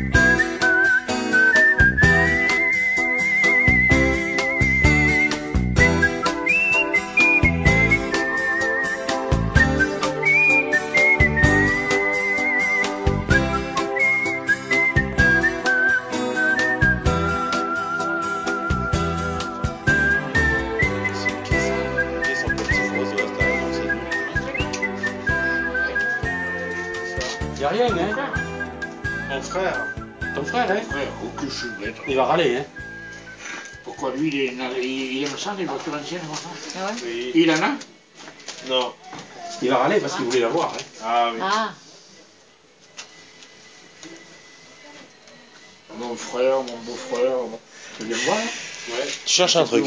Hein 30.69 30.81
Ouais, 30.93 31.07
bête. 31.79 31.95
Il 32.07 32.15
va 32.15 32.25
râler, 32.25 32.57
hein 32.57 32.65
Pourquoi 33.83 34.11
lui, 34.15 34.29
il, 34.29 34.35
est, 34.41 34.53
il, 34.81 35.17
il 35.17 35.23
aime 35.23 35.37
ça, 35.37 35.53
les 35.57 35.65
voitures 35.65 35.93
anciennes 35.93 36.21
comme 36.21 36.71
ça 36.73 36.91
Oui. 37.05 37.31
Il 37.35 37.51
en 37.51 37.55
a 37.55 37.71
Non. 38.67 38.93
Il 39.61 39.69
va 39.69 39.77
râler 39.77 39.99
parce 39.99 40.15
qu'il 40.15 40.25
voulait 40.25 40.39
l'avoir, 40.39 40.73
hein 40.73 40.83
Ah 41.03 41.29
oui. 41.33 41.39
Ah, 41.41 41.69
Mon 45.97 46.15
frère, 46.15 46.57
mon 46.57 46.77
beau-frère, 46.83 47.31
mon... 47.49 47.59
tu 47.97 48.05
viens 48.05 48.17
me 48.17 48.21
voir 48.23 48.37
Tu 49.25 49.33
cherches 49.33 49.55
un 49.55 49.63
truc. 49.63 49.85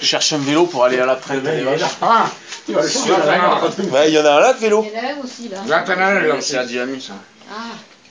Je 0.00 0.06
cherche 0.06 0.32
un 0.34 0.38
vélo 0.38 0.66
pour 0.66 0.84
aller 0.84 0.98
à 0.98 1.06
la 1.06 1.16
des 1.16 1.62
vaches. 1.62 1.80
Ah 2.02 2.26
Il. 2.68 2.76
Ouais, 2.76 4.10
y 4.12 4.18
en 4.18 4.24
a 4.26 4.32
un 4.32 4.40
là 4.40 4.52
de 4.52 4.58
vélo. 4.58 4.84
il 4.86 4.92
y 4.92 4.98
en 4.98 5.02
a 5.02 5.12
un 5.12 5.24
aussi 5.24 5.48
là. 5.48 5.58
Là, 5.66 5.82
t'en 5.82 5.92
as 5.92 6.04
un, 6.04 6.20
là. 6.20 6.40
C'est 6.40 6.56
la 6.56 6.66
dynamique, 6.66 7.02
ça. 7.02 7.14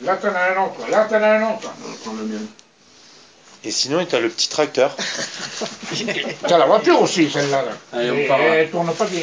Là, 0.03 0.15
t'en 0.17 0.27
as 0.35 0.51
un 0.51 0.63
autre. 0.65 0.89
Là, 0.89 1.05
t'en 1.09 1.15
as 1.21 1.27
un 1.27 1.43
autre. 1.53 1.71
On 1.85 1.89
va 1.89 1.95
prendre 2.03 2.19
le 2.19 2.25
mien. 2.25 2.39
Et 3.65 3.71
sinon, 3.71 4.05
t'as 4.05 4.19
le 4.19 4.29
petit 4.29 4.49
tracteur. 4.49 4.93
T'as 6.47 6.57
la 6.57 6.65
voiture 6.65 7.01
aussi, 7.01 7.29
celle-là. 7.31 7.61
Là. 7.61 7.71
Allez, 7.93 8.11
on 8.11 8.17
Et- 8.17 8.27
part. 8.27 8.39
Elle 8.41 8.69
tourne 8.71 8.93
pas 8.93 9.05
bien. 9.05 9.21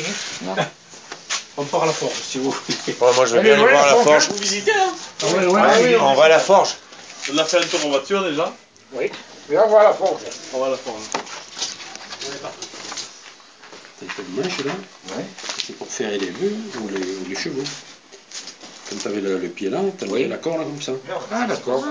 hein. 0.49 0.55
On 1.57 1.65
part 1.65 1.83
à 1.83 1.87
la 1.87 1.93
forge, 1.93 2.13
si 2.15 2.39
vous 2.39 2.51
voulez. 2.53 2.97
Ouais, 3.01 3.15
moi, 3.17 3.27
je 3.27 3.33
vais 3.35 3.39
Elle 3.41 3.45
bien 3.45 3.53
est 3.59 3.63
aller 3.65 3.71
voir 3.73 3.87
la 3.99 4.03
forge. 4.03 4.29
Vous 4.29 4.37
visitez 4.37 4.71
hein 4.73 4.95
Ah 5.23 5.27
ouais, 5.27 5.47
ouais, 5.47 5.61
ouais. 5.61 5.85
oui, 5.85 5.97
on 6.01 6.15
va 6.15 6.25
à 6.25 6.29
la 6.29 6.39
forge. 6.39 6.71
On 7.31 7.37
a 7.37 7.45
fait 7.45 7.59
un 7.59 7.67
tour 7.67 7.85
en 7.85 7.89
voiture 7.91 8.23
déjà. 8.25 8.51
Oui. 8.93 9.11
Là, 9.51 9.67
voilà 9.69 9.89
la 9.91 9.95
forge. 9.95 10.21
On 10.55 10.61
va 10.61 10.67
à 10.67 10.71
la 10.71 10.77
forge. 10.79 11.03
T'as 13.99 14.07
le 14.23 14.43
manche 14.43 14.59
là 14.65 14.73
Ouais. 15.17 15.25
C'est 15.67 15.77
pour 15.77 15.89
ferrer 15.89 16.19
les 16.19 16.31
les, 16.31 16.79
ou 16.79 16.89
les 17.29 17.37
chevaux. 17.37 17.63
Comme 18.91 18.99
t'avais 18.99 19.21
le, 19.21 19.39
le 19.39 19.49
pied 19.49 19.71
là, 19.71 19.79
t'avais 19.97 20.11
Oui. 20.13 20.29
la 20.29 20.37
corne 20.37 20.59
comme 20.65 20.83
ça. 20.83 20.93
Ah, 21.33 21.47
d'accord. 21.47 21.85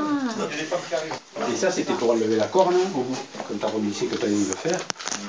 Et 1.52 1.56
ça, 1.56 1.72
c'était 1.72 1.94
pour 1.94 2.12
enlever 2.12 2.36
la 2.36 2.48
corne 2.48 2.76
hein, 2.76 2.90
au 2.94 3.00
bout. 3.02 3.18
Quand 3.48 3.56
t'as 3.60 3.68
remissé 3.74 4.06
que 4.08 4.16
t'as 4.16 4.28
eu 4.28 4.32
de 4.32 4.54
faire, 4.56 4.80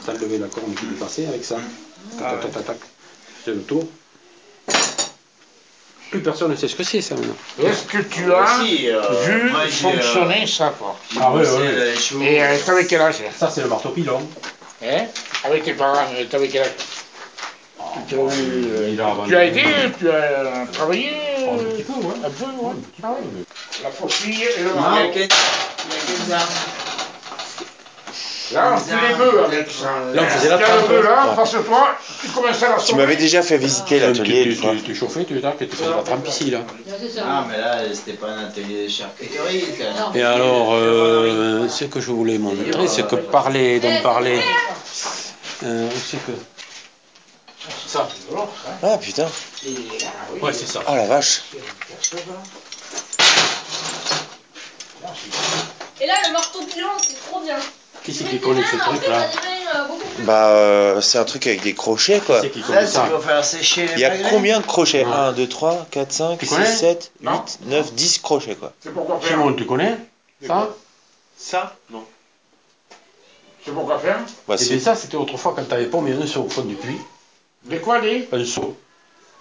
t'as 0.04 0.12
enlevé 0.12 0.38
la 0.38 0.48
corne 0.48 0.74
qui 0.74 0.86
dépassait 0.86 1.26
avec 1.28 1.44
ça. 1.44 1.56
Tac, 2.18 2.40
tac, 2.40 2.50
tac, 2.52 2.64
tac. 2.66 2.76
C'est 3.44 3.52
le 3.52 3.62
tour. 3.62 3.84
Plus 6.10 6.18
personne 6.20 6.50
ne 6.50 6.56
sait 6.56 6.66
ce 6.66 6.74
que 6.74 6.82
c'est 6.82 7.00
ça 7.02 7.14
maintenant. 7.14 7.36
Est-ce 7.62 7.84
que 7.84 7.98
tu 8.02 8.32
as 8.32 8.42
Aussi, 8.62 8.88
euh, 8.90 9.00
vu 9.24 9.50
moi, 9.52 9.60
fonctionner 9.68 10.44
ça, 10.48 10.74
quoi 10.76 10.98
Ah 11.20 11.30
bossé, 11.30 11.52
ouais. 11.52 11.60
euh. 11.62 11.94
Et 12.22 12.42
euh, 12.42 12.56
t'avais 12.66 12.84
quel 12.84 13.00
âge 13.00 13.14
Ça, 13.38 13.48
c'est 13.48 13.60
le 13.62 13.68
marteau 13.68 13.90
pilon. 13.90 14.20
Hein 14.82 15.04
Avec 15.44 15.62
tes 15.62 15.74
parents, 15.74 16.04
euh, 16.16 16.24
t'avais 16.28 16.48
quel 16.48 16.62
âge 16.62 16.70
tu, 18.08 18.14
as 18.14 18.18
eu, 18.18 18.26
euh, 18.26 18.88
Il 18.92 19.00
a 19.00 19.16
tu 19.26 19.36
as 19.36 19.44
aidé, 19.46 19.62
tu 19.98 20.08
as 20.08 20.12
euh, 20.14 20.64
travaillé 20.72 21.10
ouais. 22.00 22.14
un 22.24 22.30
peu, 22.30 22.44
ouais. 22.44 22.70
Un 22.70 22.74
petit 22.74 23.00
peu, 23.00 23.06
Ah 23.06 23.10
ouais. 23.12 23.16
mais- 23.34 23.44
La 23.84 23.90
faucille 23.90 24.42
et 24.42 24.62
le 24.62 24.70
Il 24.70 24.74
y 24.74 24.78
a 24.78 24.80
marteau. 24.80 25.10
quel- 25.14 25.22
il 25.22 25.24
y 25.24 25.26
a 25.26 26.24
quels 26.26 26.34
arbres 26.34 26.52
Là, 28.52 28.72
on 28.74 28.78
fait 28.78 29.08
les 29.08 29.14
bœufs 29.14 29.44
avec 29.44 29.70
ça. 29.70 29.90
Là, 30.12 30.22
on 30.24 30.26
faisait 30.28 30.48
la 30.48 30.56
bœuf 30.56 31.04
là, 31.04 31.34
face 31.36 31.54
à 31.54 31.58
toi, 31.60 31.88
tu 32.20 32.28
commences 32.30 32.60
à 32.64 32.68
la 32.70 32.76
Tu 32.82 32.94
m'avais 32.96 33.14
déjà 33.14 33.42
fait 33.42 33.58
visiter 33.58 33.98
Tu, 33.98 34.00
l'atelier 34.00 34.42
tu, 34.42 34.48
une 34.50 34.56
fois. 34.56 34.72
tu, 34.72 34.82
tu 34.82 34.94
chauffais, 34.96 35.24
tu, 35.24 35.40
tu 35.40 35.66
faisais 35.76 35.88
la 35.88 36.02
trempe 36.02 36.26
ici 36.26 36.50
là. 36.50 36.58
Ah, 37.24 37.44
mais 37.48 37.58
là, 37.58 37.78
c'était 37.94 38.14
pas 38.14 38.26
un 38.26 38.46
atelier 38.48 38.86
de 38.86 38.90
charcuterie. 38.90 39.64
Et 40.16 40.22
alors, 40.22 40.70
euh, 40.72 41.68
ce 41.68 41.84
que 41.84 42.00
je 42.00 42.10
voulais 42.10 42.38
montrer, 42.38 42.88
c'est 42.88 43.06
que 43.06 43.14
parler, 43.14 43.78
donc 43.78 44.02
parler, 44.02 44.40
euh, 45.62 45.88
c'est 46.04 46.16
que. 46.26 46.32
Ça, 47.86 48.08
c'est 48.10 48.34
ça. 48.34 48.48
Ah 48.82 48.98
putain. 48.98 49.26
Ouais, 50.40 50.52
c'est 50.52 50.66
ça. 50.66 50.80
Oh 50.88 50.94
la 50.94 51.06
vache. 51.06 51.42
Et 56.00 56.06
là, 56.06 56.14
le 56.26 56.32
marteau 56.32 56.60
pilon, 56.64 56.88
c'est 57.02 57.20
trop 57.28 57.40
bien. 57.40 57.58
Qui 58.02 58.14
c'est 58.14 58.24
qui 58.24 58.40
connaît 58.40 58.62
ce 58.62 58.76
truc 58.76 59.06
là 59.06 59.28
Bah, 60.20 60.48
euh, 60.48 61.00
c'est 61.02 61.18
un 61.18 61.24
truc 61.24 61.46
avec 61.46 61.60
des 61.60 61.74
crochets 61.74 62.20
quoi. 62.20 62.40
Qui 62.40 62.46
c'est 62.46 62.52
qui 62.52 62.62
c'est 62.66 62.86
ça 62.86 63.08
Il 63.94 63.98
y 63.98 64.04
a 64.06 64.16
combien 64.30 64.60
de 64.60 64.64
crochets 64.66 65.04
Ouais. 65.04 65.12
1, 65.12 65.32
2, 65.32 65.46
3, 65.46 65.86
4, 65.90 66.12
5, 66.12 66.38
Tu 66.38 66.46
6, 66.46 66.54
connais 66.54 66.66
7, 66.66 67.12
8, 67.20 67.26
Non. 67.26 67.44
9, 67.66 67.92
10 67.92 68.18
crochets 68.20 68.54
quoi. 68.54 68.72
C'est 68.80 68.94
pour 68.94 69.04
quoi 69.06 69.20
faire 69.20 69.28
Simon, 69.28 69.52
tu 69.52 69.66
connais 69.66 69.98
ça 70.46 70.70
Ça 71.36 71.76
Non. 71.90 72.02
C'est 73.66 73.72
pour 73.72 73.84
quoi 73.84 73.98
faire 73.98 74.18
Bah, 74.48 74.54
Et 74.58 74.80
ça, 74.80 74.96
c'était 74.96 75.16
autrefois 75.18 75.52
quand 75.54 75.64
t'avais 75.68 75.84
pas 75.86 76.00
mis 76.00 76.12
un 76.12 76.26
seau 76.26 76.44
au 76.44 76.48
fond 76.48 76.62
du 76.62 76.76
puits, 76.76 76.98
De 77.64 77.76
quoi 77.76 77.98
les 78.00 78.26
un 78.32 78.44
seau. 78.46 78.78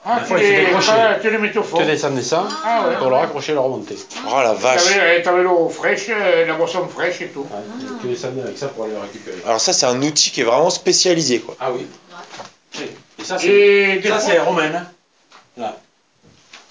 Ah, 0.06 0.22
tu 0.26 0.36
les, 0.38 0.66
ah, 0.90 1.16
tu 1.22 1.30
les 1.30 1.38
mettais 1.38 1.60
au 1.60 1.64
fond. 1.64 1.78
Tu 1.78 1.86
descendais 1.86 2.22
ça 2.22 2.48
Ah 2.66 2.88
ouais. 2.88 2.96
pour 2.98 3.10
le 3.10 3.16
raccrocher 3.18 3.52
et 3.52 3.56
le 3.56 3.62
remonter. 3.62 3.98
Oh 4.28 4.40
la 4.42 4.54
vache. 4.54 4.86
T'avais 4.86 5.22
t'avais 5.22 5.44
l'eau 5.44 5.70
fraîche, 5.70 6.06
euh, 6.10 6.46
la 6.46 6.54
boisson 6.54 6.88
fraîche 6.88 7.22
et 7.22 7.28
tout. 7.28 7.46
Et 7.52 8.02
Tu 8.02 8.08
descendais 8.08 8.42
avec 8.42 8.58
ça 8.58 8.68
pour 8.70 8.86
aller 8.86 8.94
le 8.94 9.00
récupérer. 9.02 9.38
Alors 9.46 9.60
ça 9.60 9.74
c'est 9.74 9.86
un 9.86 10.02
outil 10.02 10.32
qui 10.32 10.42
est 10.42 10.46
vraiment 10.46 10.70
spécialisé 10.70 11.40
quoi. 11.42 11.56
Ah 11.60 11.70
oui. 11.72 11.86
Et 13.20 13.24
ça, 13.26 13.38
c'est 13.38 14.02
fois, 14.02 14.20
c'est 14.22 14.40
romaine. 14.40 14.76
hein. 14.76 14.88
Là. 15.58 15.76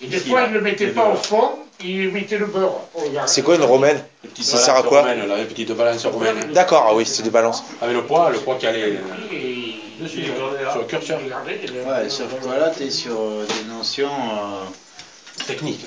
et 0.00 0.06
des 0.06 0.16
ici, 0.16 0.30
fois 0.30 0.44
ils 0.46 0.50
ne 0.52 0.54
le 0.54 0.60
mettaient 0.62 0.86
Les 0.86 0.92
pas 0.92 1.04
deux, 1.04 1.12
au 1.12 1.16
fond, 1.16 1.50
ils 1.84 2.10
mettaient 2.10 2.38
le 2.38 2.46
beurre. 2.46 2.80
C'est 3.26 3.42
quoi 3.42 3.56
une 3.56 3.62
romaine 3.64 4.02
Les 4.24 4.42
Ça 4.42 4.56
sert 4.56 4.74
à 4.76 4.82
quoi 4.82 5.02
romaines, 5.02 5.28
là, 5.28 5.36
les 5.36 5.44
petites 5.44 5.72
balances 5.72 6.06
romaines. 6.06 6.50
D'accord, 6.54 6.86
ah 6.88 6.94
oui, 6.94 7.04
c'est 7.04 7.22
des 7.22 7.28
balances. 7.30 7.62
Avec 7.82 7.94
le 7.94 8.02
poids, 8.04 8.30
le 8.30 8.38
poids 8.38 8.54
qui 8.58 8.66
allait 8.66 8.84
euh, 8.84 8.96
Et- 9.30 9.57
dessus, 10.00 10.20
là, 10.22 10.70
sur 10.72 10.80
le 10.80 10.86
curseur. 10.86 11.20
Ouais, 11.20 12.08
sauf 12.08 12.26
que 12.40 12.48
là, 12.48 12.70
t'es 12.76 12.90
sur 12.90 13.12
euh, 13.20 13.46
des 13.46 13.64
notions. 13.72 14.08
euh, 14.10 14.64
Technique. 15.46 15.86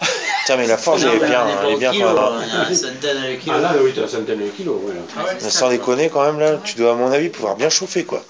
Tiens 0.46 0.56
mais 0.56 0.66
la 0.66 0.76
forge 0.76 1.02
elle 1.04 1.14
est 1.22 1.26
bien, 1.26 1.46
elle 1.62 1.72
est 1.72 1.76
bien 1.76 1.92
quand 1.92 1.98
même. 2.06 2.16
hein, 2.18 2.40
hein. 2.52 2.66
Une 2.68 2.76
centaine. 2.76 3.38
Ah 3.50 3.58
là, 3.60 3.72
oui, 3.82 3.92
t'as 3.94 4.02
la 4.02 4.08
centaine 4.08 4.40
de 4.40 4.48
kilos. 4.50 4.76
Mais 5.42 5.50
sans 5.50 5.68
déconner 5.70 6.10
quand 6.10 6.24
même 6.24 6.38
là, 6.38 6.58
tu 6.62 6.76
dois 6.76 6.92
à 6.92 6.94
mon 6.94 7.10
avis 7.10 7.28
pouvoir 7.30 7.56
bien 7.56 7.70
chauffer 7.70 8.04
quoi. 8.04 8.22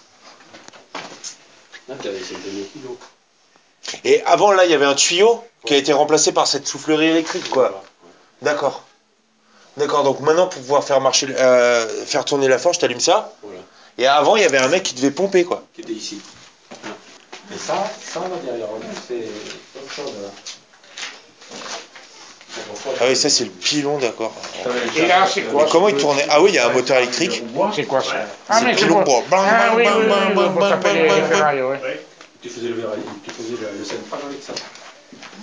Là, 1.88 1.94
t'as 2.02 2.10
des 2.10 2.20
centaines 2.20 2.58
de 2.58 2.64
kilos. 2.72 2.96
Et 4.04 4.22
avant 4.24 4.52
là 4.52 4.64
il 4.64 4.70
y 4.70 4.74
avait 4.74 4.84
un 4.86 4.94
tuyau 4.94 5.42
qui 5.66 5.74
a 5.74 5.76
été 5.76 5.92
remplacé 5.92 6.32
par 6.32 6.46
cette 6.46 6.66
soufflerie 6.66 7.06
électrique 7.08 7.50
quoi. 7.50 7.82
D'accord. 8.42 8.84
D'accord, 9.76 10.04
donc 10.04 10.20
maintenant 10.20 10.46
pour 10.46 10.60
pouvoir 10.62 10.84
faire 10.84 11.00
marcher, 11.00 11.26
le- 11.26 11.34
euh, 11.36 12.04
faire 12.06 12.24
tourner 12.24 12.46
la 12.48 12.58
forge, 12.58 12.78
t'allumes 12.78 13.00
ça. 13.00 13.32
Voilà. 13.42 13.58
Et 13.98 14.06
avant 14.06 14.36
il 14.36 14.42
y 14.42 14.46
avait 14.46 14.58
un 14.58 14.68
mec 14.68 14.82
qui 14.82 14.94
devait 14.94 15.10
pomper 15.10 15.44
quoi. 15.44 15.62
Qui 15.74 15.82
était 15.82 15.92
ici. 15.92 16.20
Et 17.54 17.58
ça, 17.58 17.74
ça, 18.12 18.20
là, 18.20 18.28
derrière 18.42 18.68
nous, 18.68 18.82
c'est 19.06 19.28
autre 19.78 19.92
chose, 19.92 20.12
Ah 23.00 23.04
oui, 23.08 23.16
ça 23.16 23.28
c'est 23.28 23.44
le 23.44 23.50
pilon, 23.50 23.98
d'accord. 23.98 24.32
Et 24.96 25.06
là, 25.06 25.26
c'est 25.32 25.42
quoi 25.42 25.66
comment 25.70 25.88
il 25.88 25.96
tournait 25.96 26.26
Ah 26.30 26.40
oui, 26.40 26.50
il 26.50 26.54
y 26.54 26.58
a 26.58 26.68
un 26.68 26.72
moteur 26.72 26.96
électrique. 26.98 27.42
C'est 27.74 27.84
quoi 27.84 28.00
ça 28.02 28.26
C'est 28.50 28.60
le 28.60 28.66
mais 28.66 28.74
pilon 28.76 29.04
pour. 29.04 29.24
Ah 29.32 29.72
oui, 29.76 29.84
oui, 29.86 30.06
oui. 31.72 31.90
Tu 32.42 32.50
faisais 32.50 32.68
le, 32.68 32.74
verre- 32.74 32.90
tu 33.24 33.30
faisais 33.30 33.56
le, 33.60 33.78
le 33.78 33.84
central 33.84 34.20
avec 34.28 34.42
ça. 34.42 34.52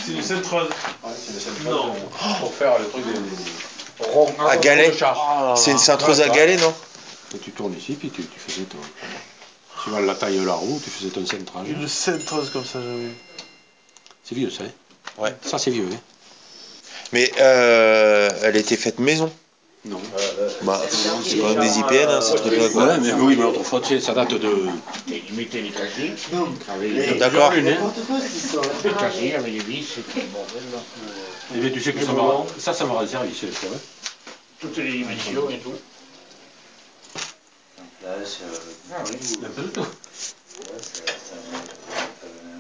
C'est 0.06 0.12
une 0.12 0.22
centrale. 0.24 0.66
Ouais, 1.04 1.12
c'est 1.18 1.34
le 1.34 1.40
central. 1.40 1.74
Non. 1.74 1.94
Pour 2.40 2.54
faire 2.54 2.78
le 2.80 2.88
truc 2.90 3.04
des. 3.06 4.44
À 4.48 4.58
galet 4.58 4.92
Ah, 5.02 5.54
C'est 5.58 5.72
une 5.72 5.78
cintreuse 5.80 6.20
ouais, 6.20 6.26
à 6.26 6.30
galet, 6.30 6.58
non? 6.58 6.74
Et 7.34 7.38
tu 7.38 7.52
tournes 7.52 7.76
ici, 7.78 7.94
puis 7.94 8.10
tu, 8.10 8.24
tu 8.24 8.40
faisais 8.40 8.66
ton. 8.66 8.78
Suivant 9.82 10.00
la 10.00 10.16
taille 10.16 10.40
de 10.40 10.46
la 10.46 10.54
roue, 10.54 10.80
tu 10.84 10.90
faisais 10.90 11.10
ton 11.10 11.26
central. 11.26 11.66
Une 11.68 11.88
centrale 11.88 12.46
comme 12.52 12.66
ça, 12.66 12.80
j'avais 12.82 12.96
vu. 13.06 13.12
C'est 14.24 14.36
vieux 14.36 14.50
ça, 14.50 14.64
hein? 14.64 14.72
Ouais. 15.18 15.36
Ça 15.44 15.58
c'est 15.58 15.72
vieux, 15.72 15.88
hein? 15.92 15.98
Mais 17.14 17.32
euh, 17.40 18.30
elle 18.44 18.56
était 18.58 18.78
faite 18.78 19.00
maison? 19.00 19.32
Non. 19.84 20.00
Bah, 20.62 20.80
c'est 21.24 21.38
quand 21.40 21.50
même 21.50 21.60
des 21.60 21.80
IPN, 21.80 22.08
hein, 22.10 22.22
ces 22.22 22.36
trucs-là, 22.36 22.70
quoi. 22.70 22.86
Ouais, 22.86 22.98
mais 23.00 23.14
oui, 23.14 23.36
mais 23.36 23.46
autrefois, 23.46 23.82
tu 23.82 23.88
sais, 23.88 24.00
ça 24.00 24.14
date 24.14 24.36
de. 24.36 24.68
Il 25.08 25.34
mettait 25.34 25.62
les 25.62 25.72
casiers. 25.72 26.14
D'accord. 27.18 27.52
Les 27.54 28.94
casiers 29.00 29.36
avec 29.36 29.52
les 29.54 29.60
vis, 29.60 29.84
c'était 29.84 30.28
bordel. 30.28 30.62
là. 30.72 30.80
Eh 31.56 31.60
bien, 31.60 31.70
tu 31.72 31.82
sais 31.82 31.94
que 31.94 32.06
ça 32.06 32.12
m'a 32.14 32.46
ça, 32.60 32.74
ça 32.74 32.86
m'a 32.86 32.94
rendu 32.94 33.10
service, 33.10 33.38
c'est 33.40 33.68
vrai. 33.68 33.78
Toutes 34.60 34.78
les 34.78 34.92
dimensions 34.92 35.50
et 35.50 35.58
tout. 35.58 35.74
Là, 38.04 38.16
c'est. 38.26 38.44
euh, 38.44 38.94
Ah 38.94 39.04
oui. 39.10 39.18
Un 39.46 39.50
peu 39.50 39.62
de 39.64 39.68
tout. 39.68 39.86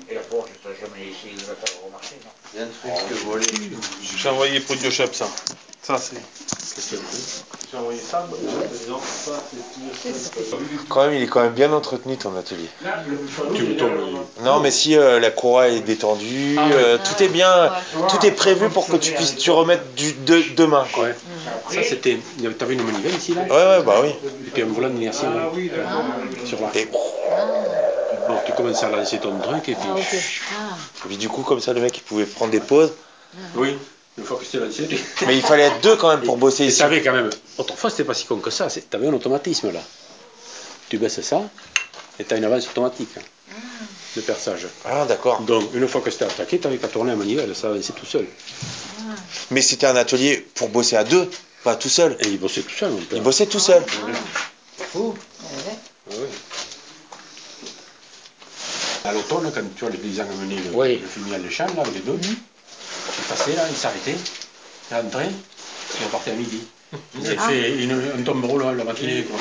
Et 0.09 0.15
la 0.15 0.21
Porsche, 0.21 0.51
t'as 0.63 0.69
jamais 0.79 1.07
essayé 1.07 1.35
de 1.35 1.47
la 1.47 1.55
faire 1.55 1.83
remarquer, 1.85 2.15
non? 2.23 2.31
Il 2.53 2.59
y 2.59 2.63
a 2.63 2.65
un 2.65 2.69
truc 2.69 3.09
que 3.09 3.13
voler. 3.25 3.47
J'ai 4.17 4.29
envoyé 4.29 4.59
pour 4.59 4.75
chef 4.91 5.15
ça. 5.15 5.27
Ça, 5.83 5.97
c'est. 5.97 6.15
J'ai 7.71 7.77
envoyé 7.77 7.99
ça, 7.99 8.25
moi, 8.29 8.37
disant, 8.71 8.99
ça, 8.99 9.31
c'est. 10.03 10.87
Quand 10.89 11.05
même, 11.05 11.13
il 11.15 11.23
est 11.23 11.27
quand 11.27 11.41
même 11.41 11.53
bien 11.53 11.71
entretenu 11.73 12.17
ton 12.17 12.35
atelier. 12.35 12.67
Tu 13.55 13.63
me 13.63 13.77
tombes. 13.77 13.89
Non, 14.43 14.59
mais 14.59 14.71
si 14.71 14.95
euh, 14.95 15.19
la 15.19 15.31
courroie 15.31 15.69
est 15.69 15.81
détendue, 15.81 16.55
Ah 16.59 16.69
euh, 16.73 16.97
tout 16.97 17.23
est 17.23 17.29
bien, 17.29 17.71
tout 18.09 18.25
est 18.25 18.31
prévu 18.31 18.69
pour 18.69 18.87
que 18.87 18.97
tu 18.97 19.11
puisses 19.13 19.37
tu 19.37 19.51
remettre 19.51 19.83
du 19.95 20.13
de, 20.13 20.43
demain. 20.55 20.85
Quoi. 20.93 21.05
Ouais. 21.05 21.15
Ça 21.69 21.83
c'était. 21.83 22.19
T'avais 22.59 22.75
une 22.75 22.83
manivelle 22.83 23.15
ici 23.15 23.33
là 23.33 23.41
Ouais, 23.43 23.77
ouais, 23.79 23.83
bah 23.83 24.01
oui. 24.03 24.09
Et 24.47 24.51
puis 24.51 24.61
un 24.61 24.67
volant 24.67 24.89
d'inertie 24.89 25.25
Ah 25.25 25.49
oui, 25.53 25.69
d'accord. 25.69 26.03
sur. 26.45 26.59
Et, 26.75 26.89
Bon, 28.27 28.35
tu 28.45 28.51
commences 28.53 28.83
à 28.83 28.89
lancer 28.89 29.17
ton 29.17 29.37
truc 29.39 29.67
et 29.69 29.75
puis. 29.75 29.89
Ah, 29.89 29.97
et 29.97 31.07
puis 31.07 31.17
du 31.17 31.27
coup, 31.27 31.41
comme 31.41 31.59
ça, 31.59 31.73
le 31.73 31.81
mec, 31.81 31.97
il 31.97 32.03
pouvait 32.03 32.25
prendre 32.25 32.51
des 32.51 32.59
pauses. 32.59 32.93
Oui, 33.55 33.77
une 34.17 34.23
fois 34.25 34.37
que 34.37 34.45
c'était 34.45 34.59
lancé. 34.65 34.87
tu- 34.87 34.99
Mais 35.25 35.35
il 35.37 35.41
fallait 35.43 35.63
être 35.63 35.81
deux 35.81 35.95
quand 35.95 36.09
même 36.09 36.21
pour 36.21 36.37
bosser 36.37 36.63
Et 36.63 36.67
ici. 36.67 36.79
t'avais 36.79 37.01
quand 37.01 37.13
même. 37.13 37.29
Autrefois 37.57 37.89
c'était 37.89 38.03
pas 38.03 38.13
si 38.13 38.25
con 38.25 38.37
que 38.37 38.49
ça, 38.51 38.69
c'est- 38.69 38.89
t'avais 38.89 39.07
un 39.07 39.13
automatisme 39.13 39.71
là. 39.71 39.81
Tu 40.89 40.97
baisses 40.97 41.21
ça 41.21 41.41
et 42.19 42.23
t'as 42.25 42.37
une 42.37 42.43
avance 42.43 42.67
automatique 42.67 43.09
hein, 43.17 43.21
de 44.15 44.21
perçage. 44.21 44.67
Ah, 44.85 45.05
d'accord. 45.05 45.41
Donc 45.41 45.73
une 45.73 45.87
fois 45.87 46.01
que 46.01 46.11
c'était 46.11 46.25
attaqué, 46.25 46.59
t'avais 46.59 46.77
qu'à 46.77 46.87
tourner 46.89 47.11
la 47.11 47.17
manivelle, 47.17 47.55
ça 47.55 47.67
avançait 47.67 47.93
tout 47.93 48.05
seul. 48.05 48.27
Mais 49.51 49.61
c'était 49.61 49.87
un 49.87 49.95
atelier 49.95 50.45
pour 50.55 50.67
bosser 50.69 50.97
à 50.97 51.03
deux, 51.05 51.29
pas 51.63 51.75
tout 51.75 51.89
seul. 51.89 52.17
Et 52.19 52.27
il 52.27 52.39
bossait 52.39 52.61
tout 52.61 52.75
seul 52.77 52.91
mon 52.91 52.97
père. 52.97 53.17
Il 53.17 53.23
bossait 53.23 53.45
tout 53.45 53.59
seul. 53.59 53.83
Ah 54.93 54.97
ouais. 56.09 56.27
À 59.03 59.13
l'automne, 59.13 59.51
quand 59.53 59.61
tu 59.75 59.81
vois 59.81 59.89
les 59.89 59.97
paysans 59.97 60.23
amener 60.23 60.55
le, 60.57 60.69
Oui. 60.73 60.99
le 60.99 61.07
fumier 61.07 61.35
à 61.35 61.37
l'échelle, 61.39 61.69
là, 61.75 61.83
les 61.93 61.99
deux, 62.01 62.19
il 62.21 62.35
passait 63.45 63.55
là, 63.55 63.63
il 63.69 63.75
s'arrêtait, 63.75 64.15
il 64.91 64.95
rentrait, 64.97 65.29
il 65.99 66.05
repartait 66.05 66.31
à 66.31 66.35
midi. 66.35 66.59
Il 67.19 67.25
avait 67.27 67.37
fait 67.37 67.83
une, 67.83 67.91
un 68.19 68.23
tombereau 68.23 68.57
là, 68.59 68.73
la 68.73 68.83
matinée. 68.83 69.23
Quoi. 69.23 69.39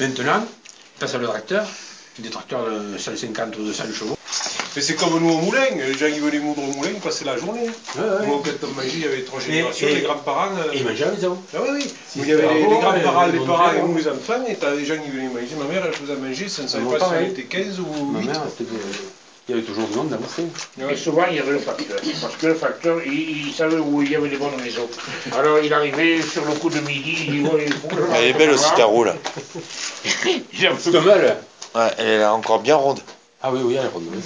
Maintenant, 0.00 0.44
il 0.46 0.98
passe 1.00 1.14
à 1.14 1.18
le 1.18 1.26
tracteur, 1.26 1.64
des 2.18 2.30
tracteurs 2.30 2.64
de 2.68 2.98
150 2.98 3.56
ou 3.58 3.64
200 3.64 3.84
chevaux. 3.94 4.16
Mais 4.76 4.82
c'est 4.82 4.94
comme 4.96 5.18
nous 5.18 5.30
au 5.32 5.38
moulin, 5.38 5.64
les 5.76 5.94
gens 5.96 6.12
qui 6.12 6.20
venaient 6.20 6.38
moudre 6.40 6.62
au 6.62 6.66
moulin, 6.72 6.90
ils 6.94 7.00
passaient 7.00 7.24
la 7.24 7.36
journée. 7.38 7.62
Ouais, 7.96 8.02
ouais. 8.20 8.26
Moi, 8.26 8.42
quand 8.44 8.66
on 8.68 8.74
mangeait, 8.74 8.88
il 8.94 9.00
y 9.00 9.04
avait 9.06 9.22
trois 9.22 9.40
générations, 9.40 9.88
et- 9.88 9.94
les 9.94 10.00
grands-parents. 10.02 10.56
euh, 10.58 10.72
Et 10.72 10.78
il 10.78 10.84
mangeait 10.84 11.04
à 11.04 11.10
maison. 11.10 11.38
Ah 11.54 11.58
oui, 11.62 11.68
oui. 11.80 11.92
Si 12.08 12.18
il 12.20 12.28
y 12.28 12.32
avait 12.32 12.42
les, 12.54 12.64
grands-parents, 12.64 13.26
les- 13.26 13.38
parents 13.46 13.72
et 13.72 13.80
nous 13.80 13.96
les 13.96 14.08
enfants, 14.08 14.44
et 14.46 14.56
t'as 14.56 14.76
des 14.76 14.84
gens 14.84 14.98
qui 14.98 15.10
venaient 15.10 15.28
manger. 15.28 15.48
Ma 15.58 15.64
mère, 15.64 15.84
elle 15.86 15.94
faisait 15.94 16.16
manger, 16.16 16.48
ça 16.48 16.62
ne 16.62 16.68
savait 16.68 16.84
pas 16.84 16.98
si 16.98 17.04
on 17.04 17.08
pareil. 17.08 17.26
était 17.30 17.44
15 17.44 17.80
ou 17.80 18.04
Ma 18.12 18.20
8. 18.20 18.26
mère, 18.26 18.42
c'était- 18.56 18.70
il 19.48 19.54
y 19.54 19.58
avait 19.58 19.66
toujours 19.66 19.88
du 19.88 19.96
monde 19.96 20.12
à 20.12 20.16
bouffer. 20.18 20.44
Et 20.90 20.96
souvent, 20.96 21.24
il 21.30 21.36
y 21.36 21.40
avait 21.40 21.52
le 21.52 21.58
facteur. 21.58 21.98
Parce 22.20 22.36
que 22.36 22.46
le 22.48 22.54
facteur, 22.54 22.98
il, 23.04 23.46
il 23.48 23.54
savait 23.54 23.78
où 23.78 24.02
il 24.02 24.10
y 24.10 24.16
avait 24.16 24.28
les 24.28 24.36
bonnes 24.36 24.60
maisons. 24.62 24.88
Alors, 25.32 25.58
il 25.60 25.72
arrivait 25.72 26.20
sur 26.20 26.44
le 26.44 26.52
coup 26.54 26.68
de 26.68 26.80
midi, 26.80 27.24
il 27.28 27.32
dit 27.42 27.48
Ouais, 27.48 27.64
il 27.66 27.72
faut 27.72 27.88
que 27.88 27.96
je 27.96 28.02
Elle 28.14 28.24
est 28.24 28.32
belle 28.34 28.50
aussi 28.50 28.70
ta 28.76 28.84
roue 28.84 29.04
là. 29.04 29.14
C'est 30.78 30.92
mal. 31.00 31.36
Ouais, 31.74 31.90
elle 31.96 32.06
est 32.20 32.24
encore 32.26 32.60
bien 32.60 32.76
ronde. 32.76 33.00
Ah 33.42 33.50
oui, 33.50 33.60
oui, 33.64 33.74
elle 33.76 33.86
est 33.86 33.88
ronde. 33.88 34.04
Oui, 34.12 34.18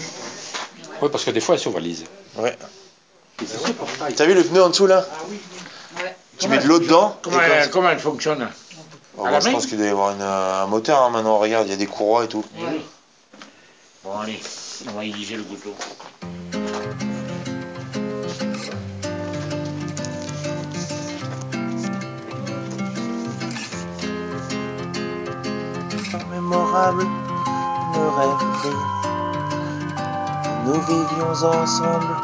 Oui, 1.03 1.09
parce 1.11 1.25
que 1.25 1.31
des 1.31 1.41
fois, 1.41 1.55
elle 1.55 1.61
s'ovalise. 1.61 2.05
Ouais. 2.37 2.57
T'as 4.17 4.27
vu 4.27 4.35
le 4.35 4.43
pneu 4.43 4.63
en 4.63 4.71
dessous 4.71 4.87
là? 4.87 5.07
Tu 6.39 6.49
mets 6.49 6.59
de 6.59 6.67
l'eau 6.67 6.81
dedans. 6.81 7.17
Comment, 7.23 7.37
comme 7.37 7.47
elle, 7.47 7.71
comment 7.71 7.91
elle 7.91 7.99
fonctionne? 8.01 8.49
Oh, 9.17 9.27
bon, 9.29 9.41
je 9.41 9.51
pense 9.51 9.67
qu'il 9.67 9.77
doit 9.77 9.87
y 9.87 9.91
avoir 9.91 10.13
une, 10.13 10.23
euh, 10.23 10.63
un 10.63 10.67
moteur 10.67 11.03
hein, 11.03 11.11
maintenant. 11.11 11.39
Regarde, 11.39 11.67
il 11.67 11.71
y 11.71 11.75
a 11.75 11.77
des 11.77 11.87
courroies 11.87 12.25
et 12.25 12.29
tout. 12.29 12.45
Oui. 12.57 12.81
Bon, 14.03 14.19
allez, 14.19 14.41
on 14.89 14.93
va 14.93 15.05
aiguiser 15.05 15.37
le 15.37 15.43
couteau. 15.45 15.75
mémorable, 26.31 27.07
rêverie. 28.17 28.77
Nous 30.65 30.81
vivions 30.81 31.31
ensemble 31.31 32.15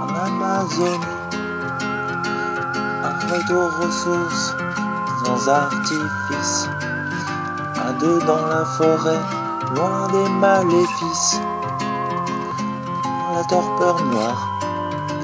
en 0.00 0.08
Amazonie. 0.26 1.04
Un 3.04 3.14
retour 3.32 3.70
aux 3.80 3.90
sans 5.24 5.48
artifice. 5.48 6.68
À 7.76 7.92
deux 7.92 8.20
dans 8.20 8.46
la 8.46 8.64
forêt, 8.64 9.20
loin 9.74 10.08
des 10.08 10.28
maléfices. 10.28 11.40
Torpeur 13.52 14.02
noire 14.06 14.48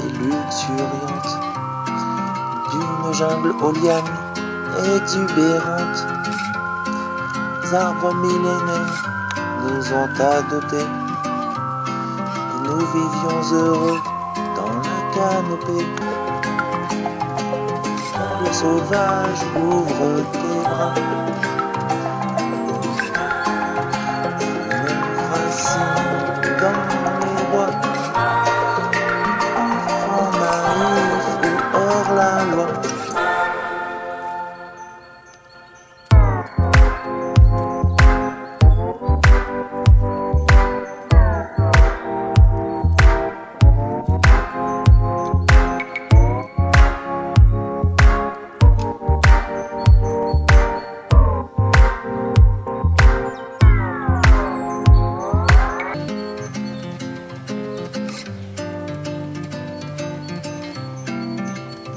et 0.04 0.10
luxuriante 0.18 1.32
d'une 2.70 3.14
jungle 3.14 3.54
aux 3.62 3.72
lianes 3.72 4.18
exubérantes. 4.96 6.06
Les 7.62 7.74
arbres 7.74 8.14
millénaires 8.16 9.02
nous 9.62 9.92
ont 9.94 10.10
adoptés 10.20 10.76
et 12.52 12.68
nous 12.68 12.84
vivions 12.96 13.40
heureux 13.50 14.00
dans 14.56 14.74
la 14.76 14.98
canopée. 15.14 15.86
Le 18.44 18.52
sauvage 18.52 19.42
ouvre 19.56 20.22
tes 20.32 20.60
bras, 20.68 20.94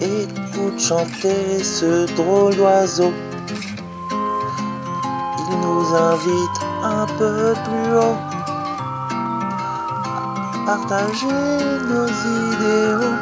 Écoute 0.01 0.79
chanter 0.79 1.63
ce 1.63 2.07
drôle 2.15 2.55
d'oiseau. 2.55 3.13
Il 5.37 5.59
nous 5.59 5.95
invite 5.95 6.59
un 6.81 7.05
peu 7.05 7.53
plus 7.63 7.95
haut. 7.95 8.17
à 10.65 10.65
Partager 10.65 11.27
nos 11.27 12.07
idéaux. 12.07 13.13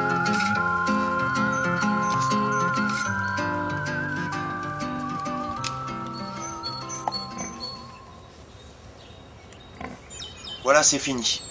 Voilà, 10.63 10.81
c'est 10.83 10.97
fini. 10.97 11.41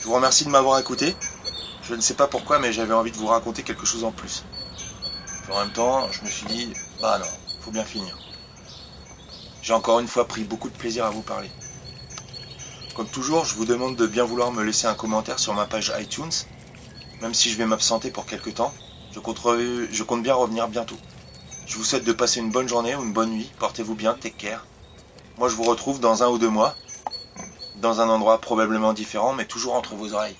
Je 0.00 0.06
vous 0.06 0.14
remercie 0.14 0.44
de 0.44 0.50
m'avoir 0.50 0.80
écouté. 0.80 1.14
Je 1.84 1.94
ne 1.94 2.00
sais 2.00 2.14
pas 2.14 2.26
pourquoi, 2.26 2.58
mais 2.58 2.72
j'avais 2.72 2.94
envie 2.94 3.12
de 3.12 3.16
vous 3.16 3.26
raconter 3.28 3.62
quelque 3.62 3.86
chose 3.86 4.02
en 4.02 4.10
plus. 4.10 4.42
En 5.54 5.60
même 5.60 5.72
temps, 5.72 6.10
je 6.10 6.24
me 6.24 6.28
suis 6.28 6.46
dit, 6.46 6.74
bah 6.98 7.16
non, 7.16 7.30
faut 7.60 7.70
bien 7.70 7.84
finir. 7.84 8.18
J'ai 9.62 9.72
encore 9.72 10.00
une 10.00 10.08
fois 10.08 10.26
pris 10.26 10.42
beaucoup 10.42 10.68
de 10.68 10.74
plaisir 10.74 11.04
à 11.04 11.10
vous 11.10 11.22
parler. 11.22 11.48
Comme 12.92 13.06
toujours, 13.06 13.44
je 13.44 13.54
vous 13.54 13.64
demande 13.64 13.94
de 13.94 14.08
bien 14.08 14.24
vouloir 14.24 14.50
me 14.50 14.64
laisser 14.64 14.88
un 14.88 14.96
commentaire 14.96 15.38
sur 15.38 15.54
ma 15.54 15.66
page 15.66 15.92
iTunes, 15.96 16.32
même 17.20 17.34
si 17.34 17.52
je 17.52 17.56
vais 17.56 17.66
m'absenter 17.66 18.10
pour 18.10 18.26
quelques 18.26 18.54
temps. 18.54 18.74
Je 19.12 19.20
compte, 19.20 19.38
je 19.38 20.02
compte 20.02 20.24
bien 20.24 20.34
revenir 20.34 20.66
bientôt. 20.66 20.98
Je 21.66 21.78
vous 21.78 21.84
souhaite 21.84 22.04
de 22.04 22.12
passer 22.12 22.40
une 22.40 22.50
bonne 22.50 22.68
journée 22.68 22.96
ou 22.96 23.04
une 23.04 23.12
bonne 23.12 23.30
nuit. 23.30 23.52
Portez-vous 23.60 23.94
bien, 23.94 24.14
take 24.14 24.34
care. 24.34 24.66
Moi, 25.36 25.48
je 25.48 25.54
vous 25.54 25.62
retrouve 25.62 26.00
dans 26.00 26.24
un 26.24 26.30
ou 26.30 26.38
deux 26.38 26.50
mois, 26.50 26.74
dans 27.76 28.00
un 28.00 28.08
endroit 28.08 28.40
probablement 28.40 28.92
différent, 28.92 29.32
mais 29.34 29.46
toujours 29.46 29.74
entre 29.74 29.94
vos 29.94 30.14
oreilles. 30.14 30.36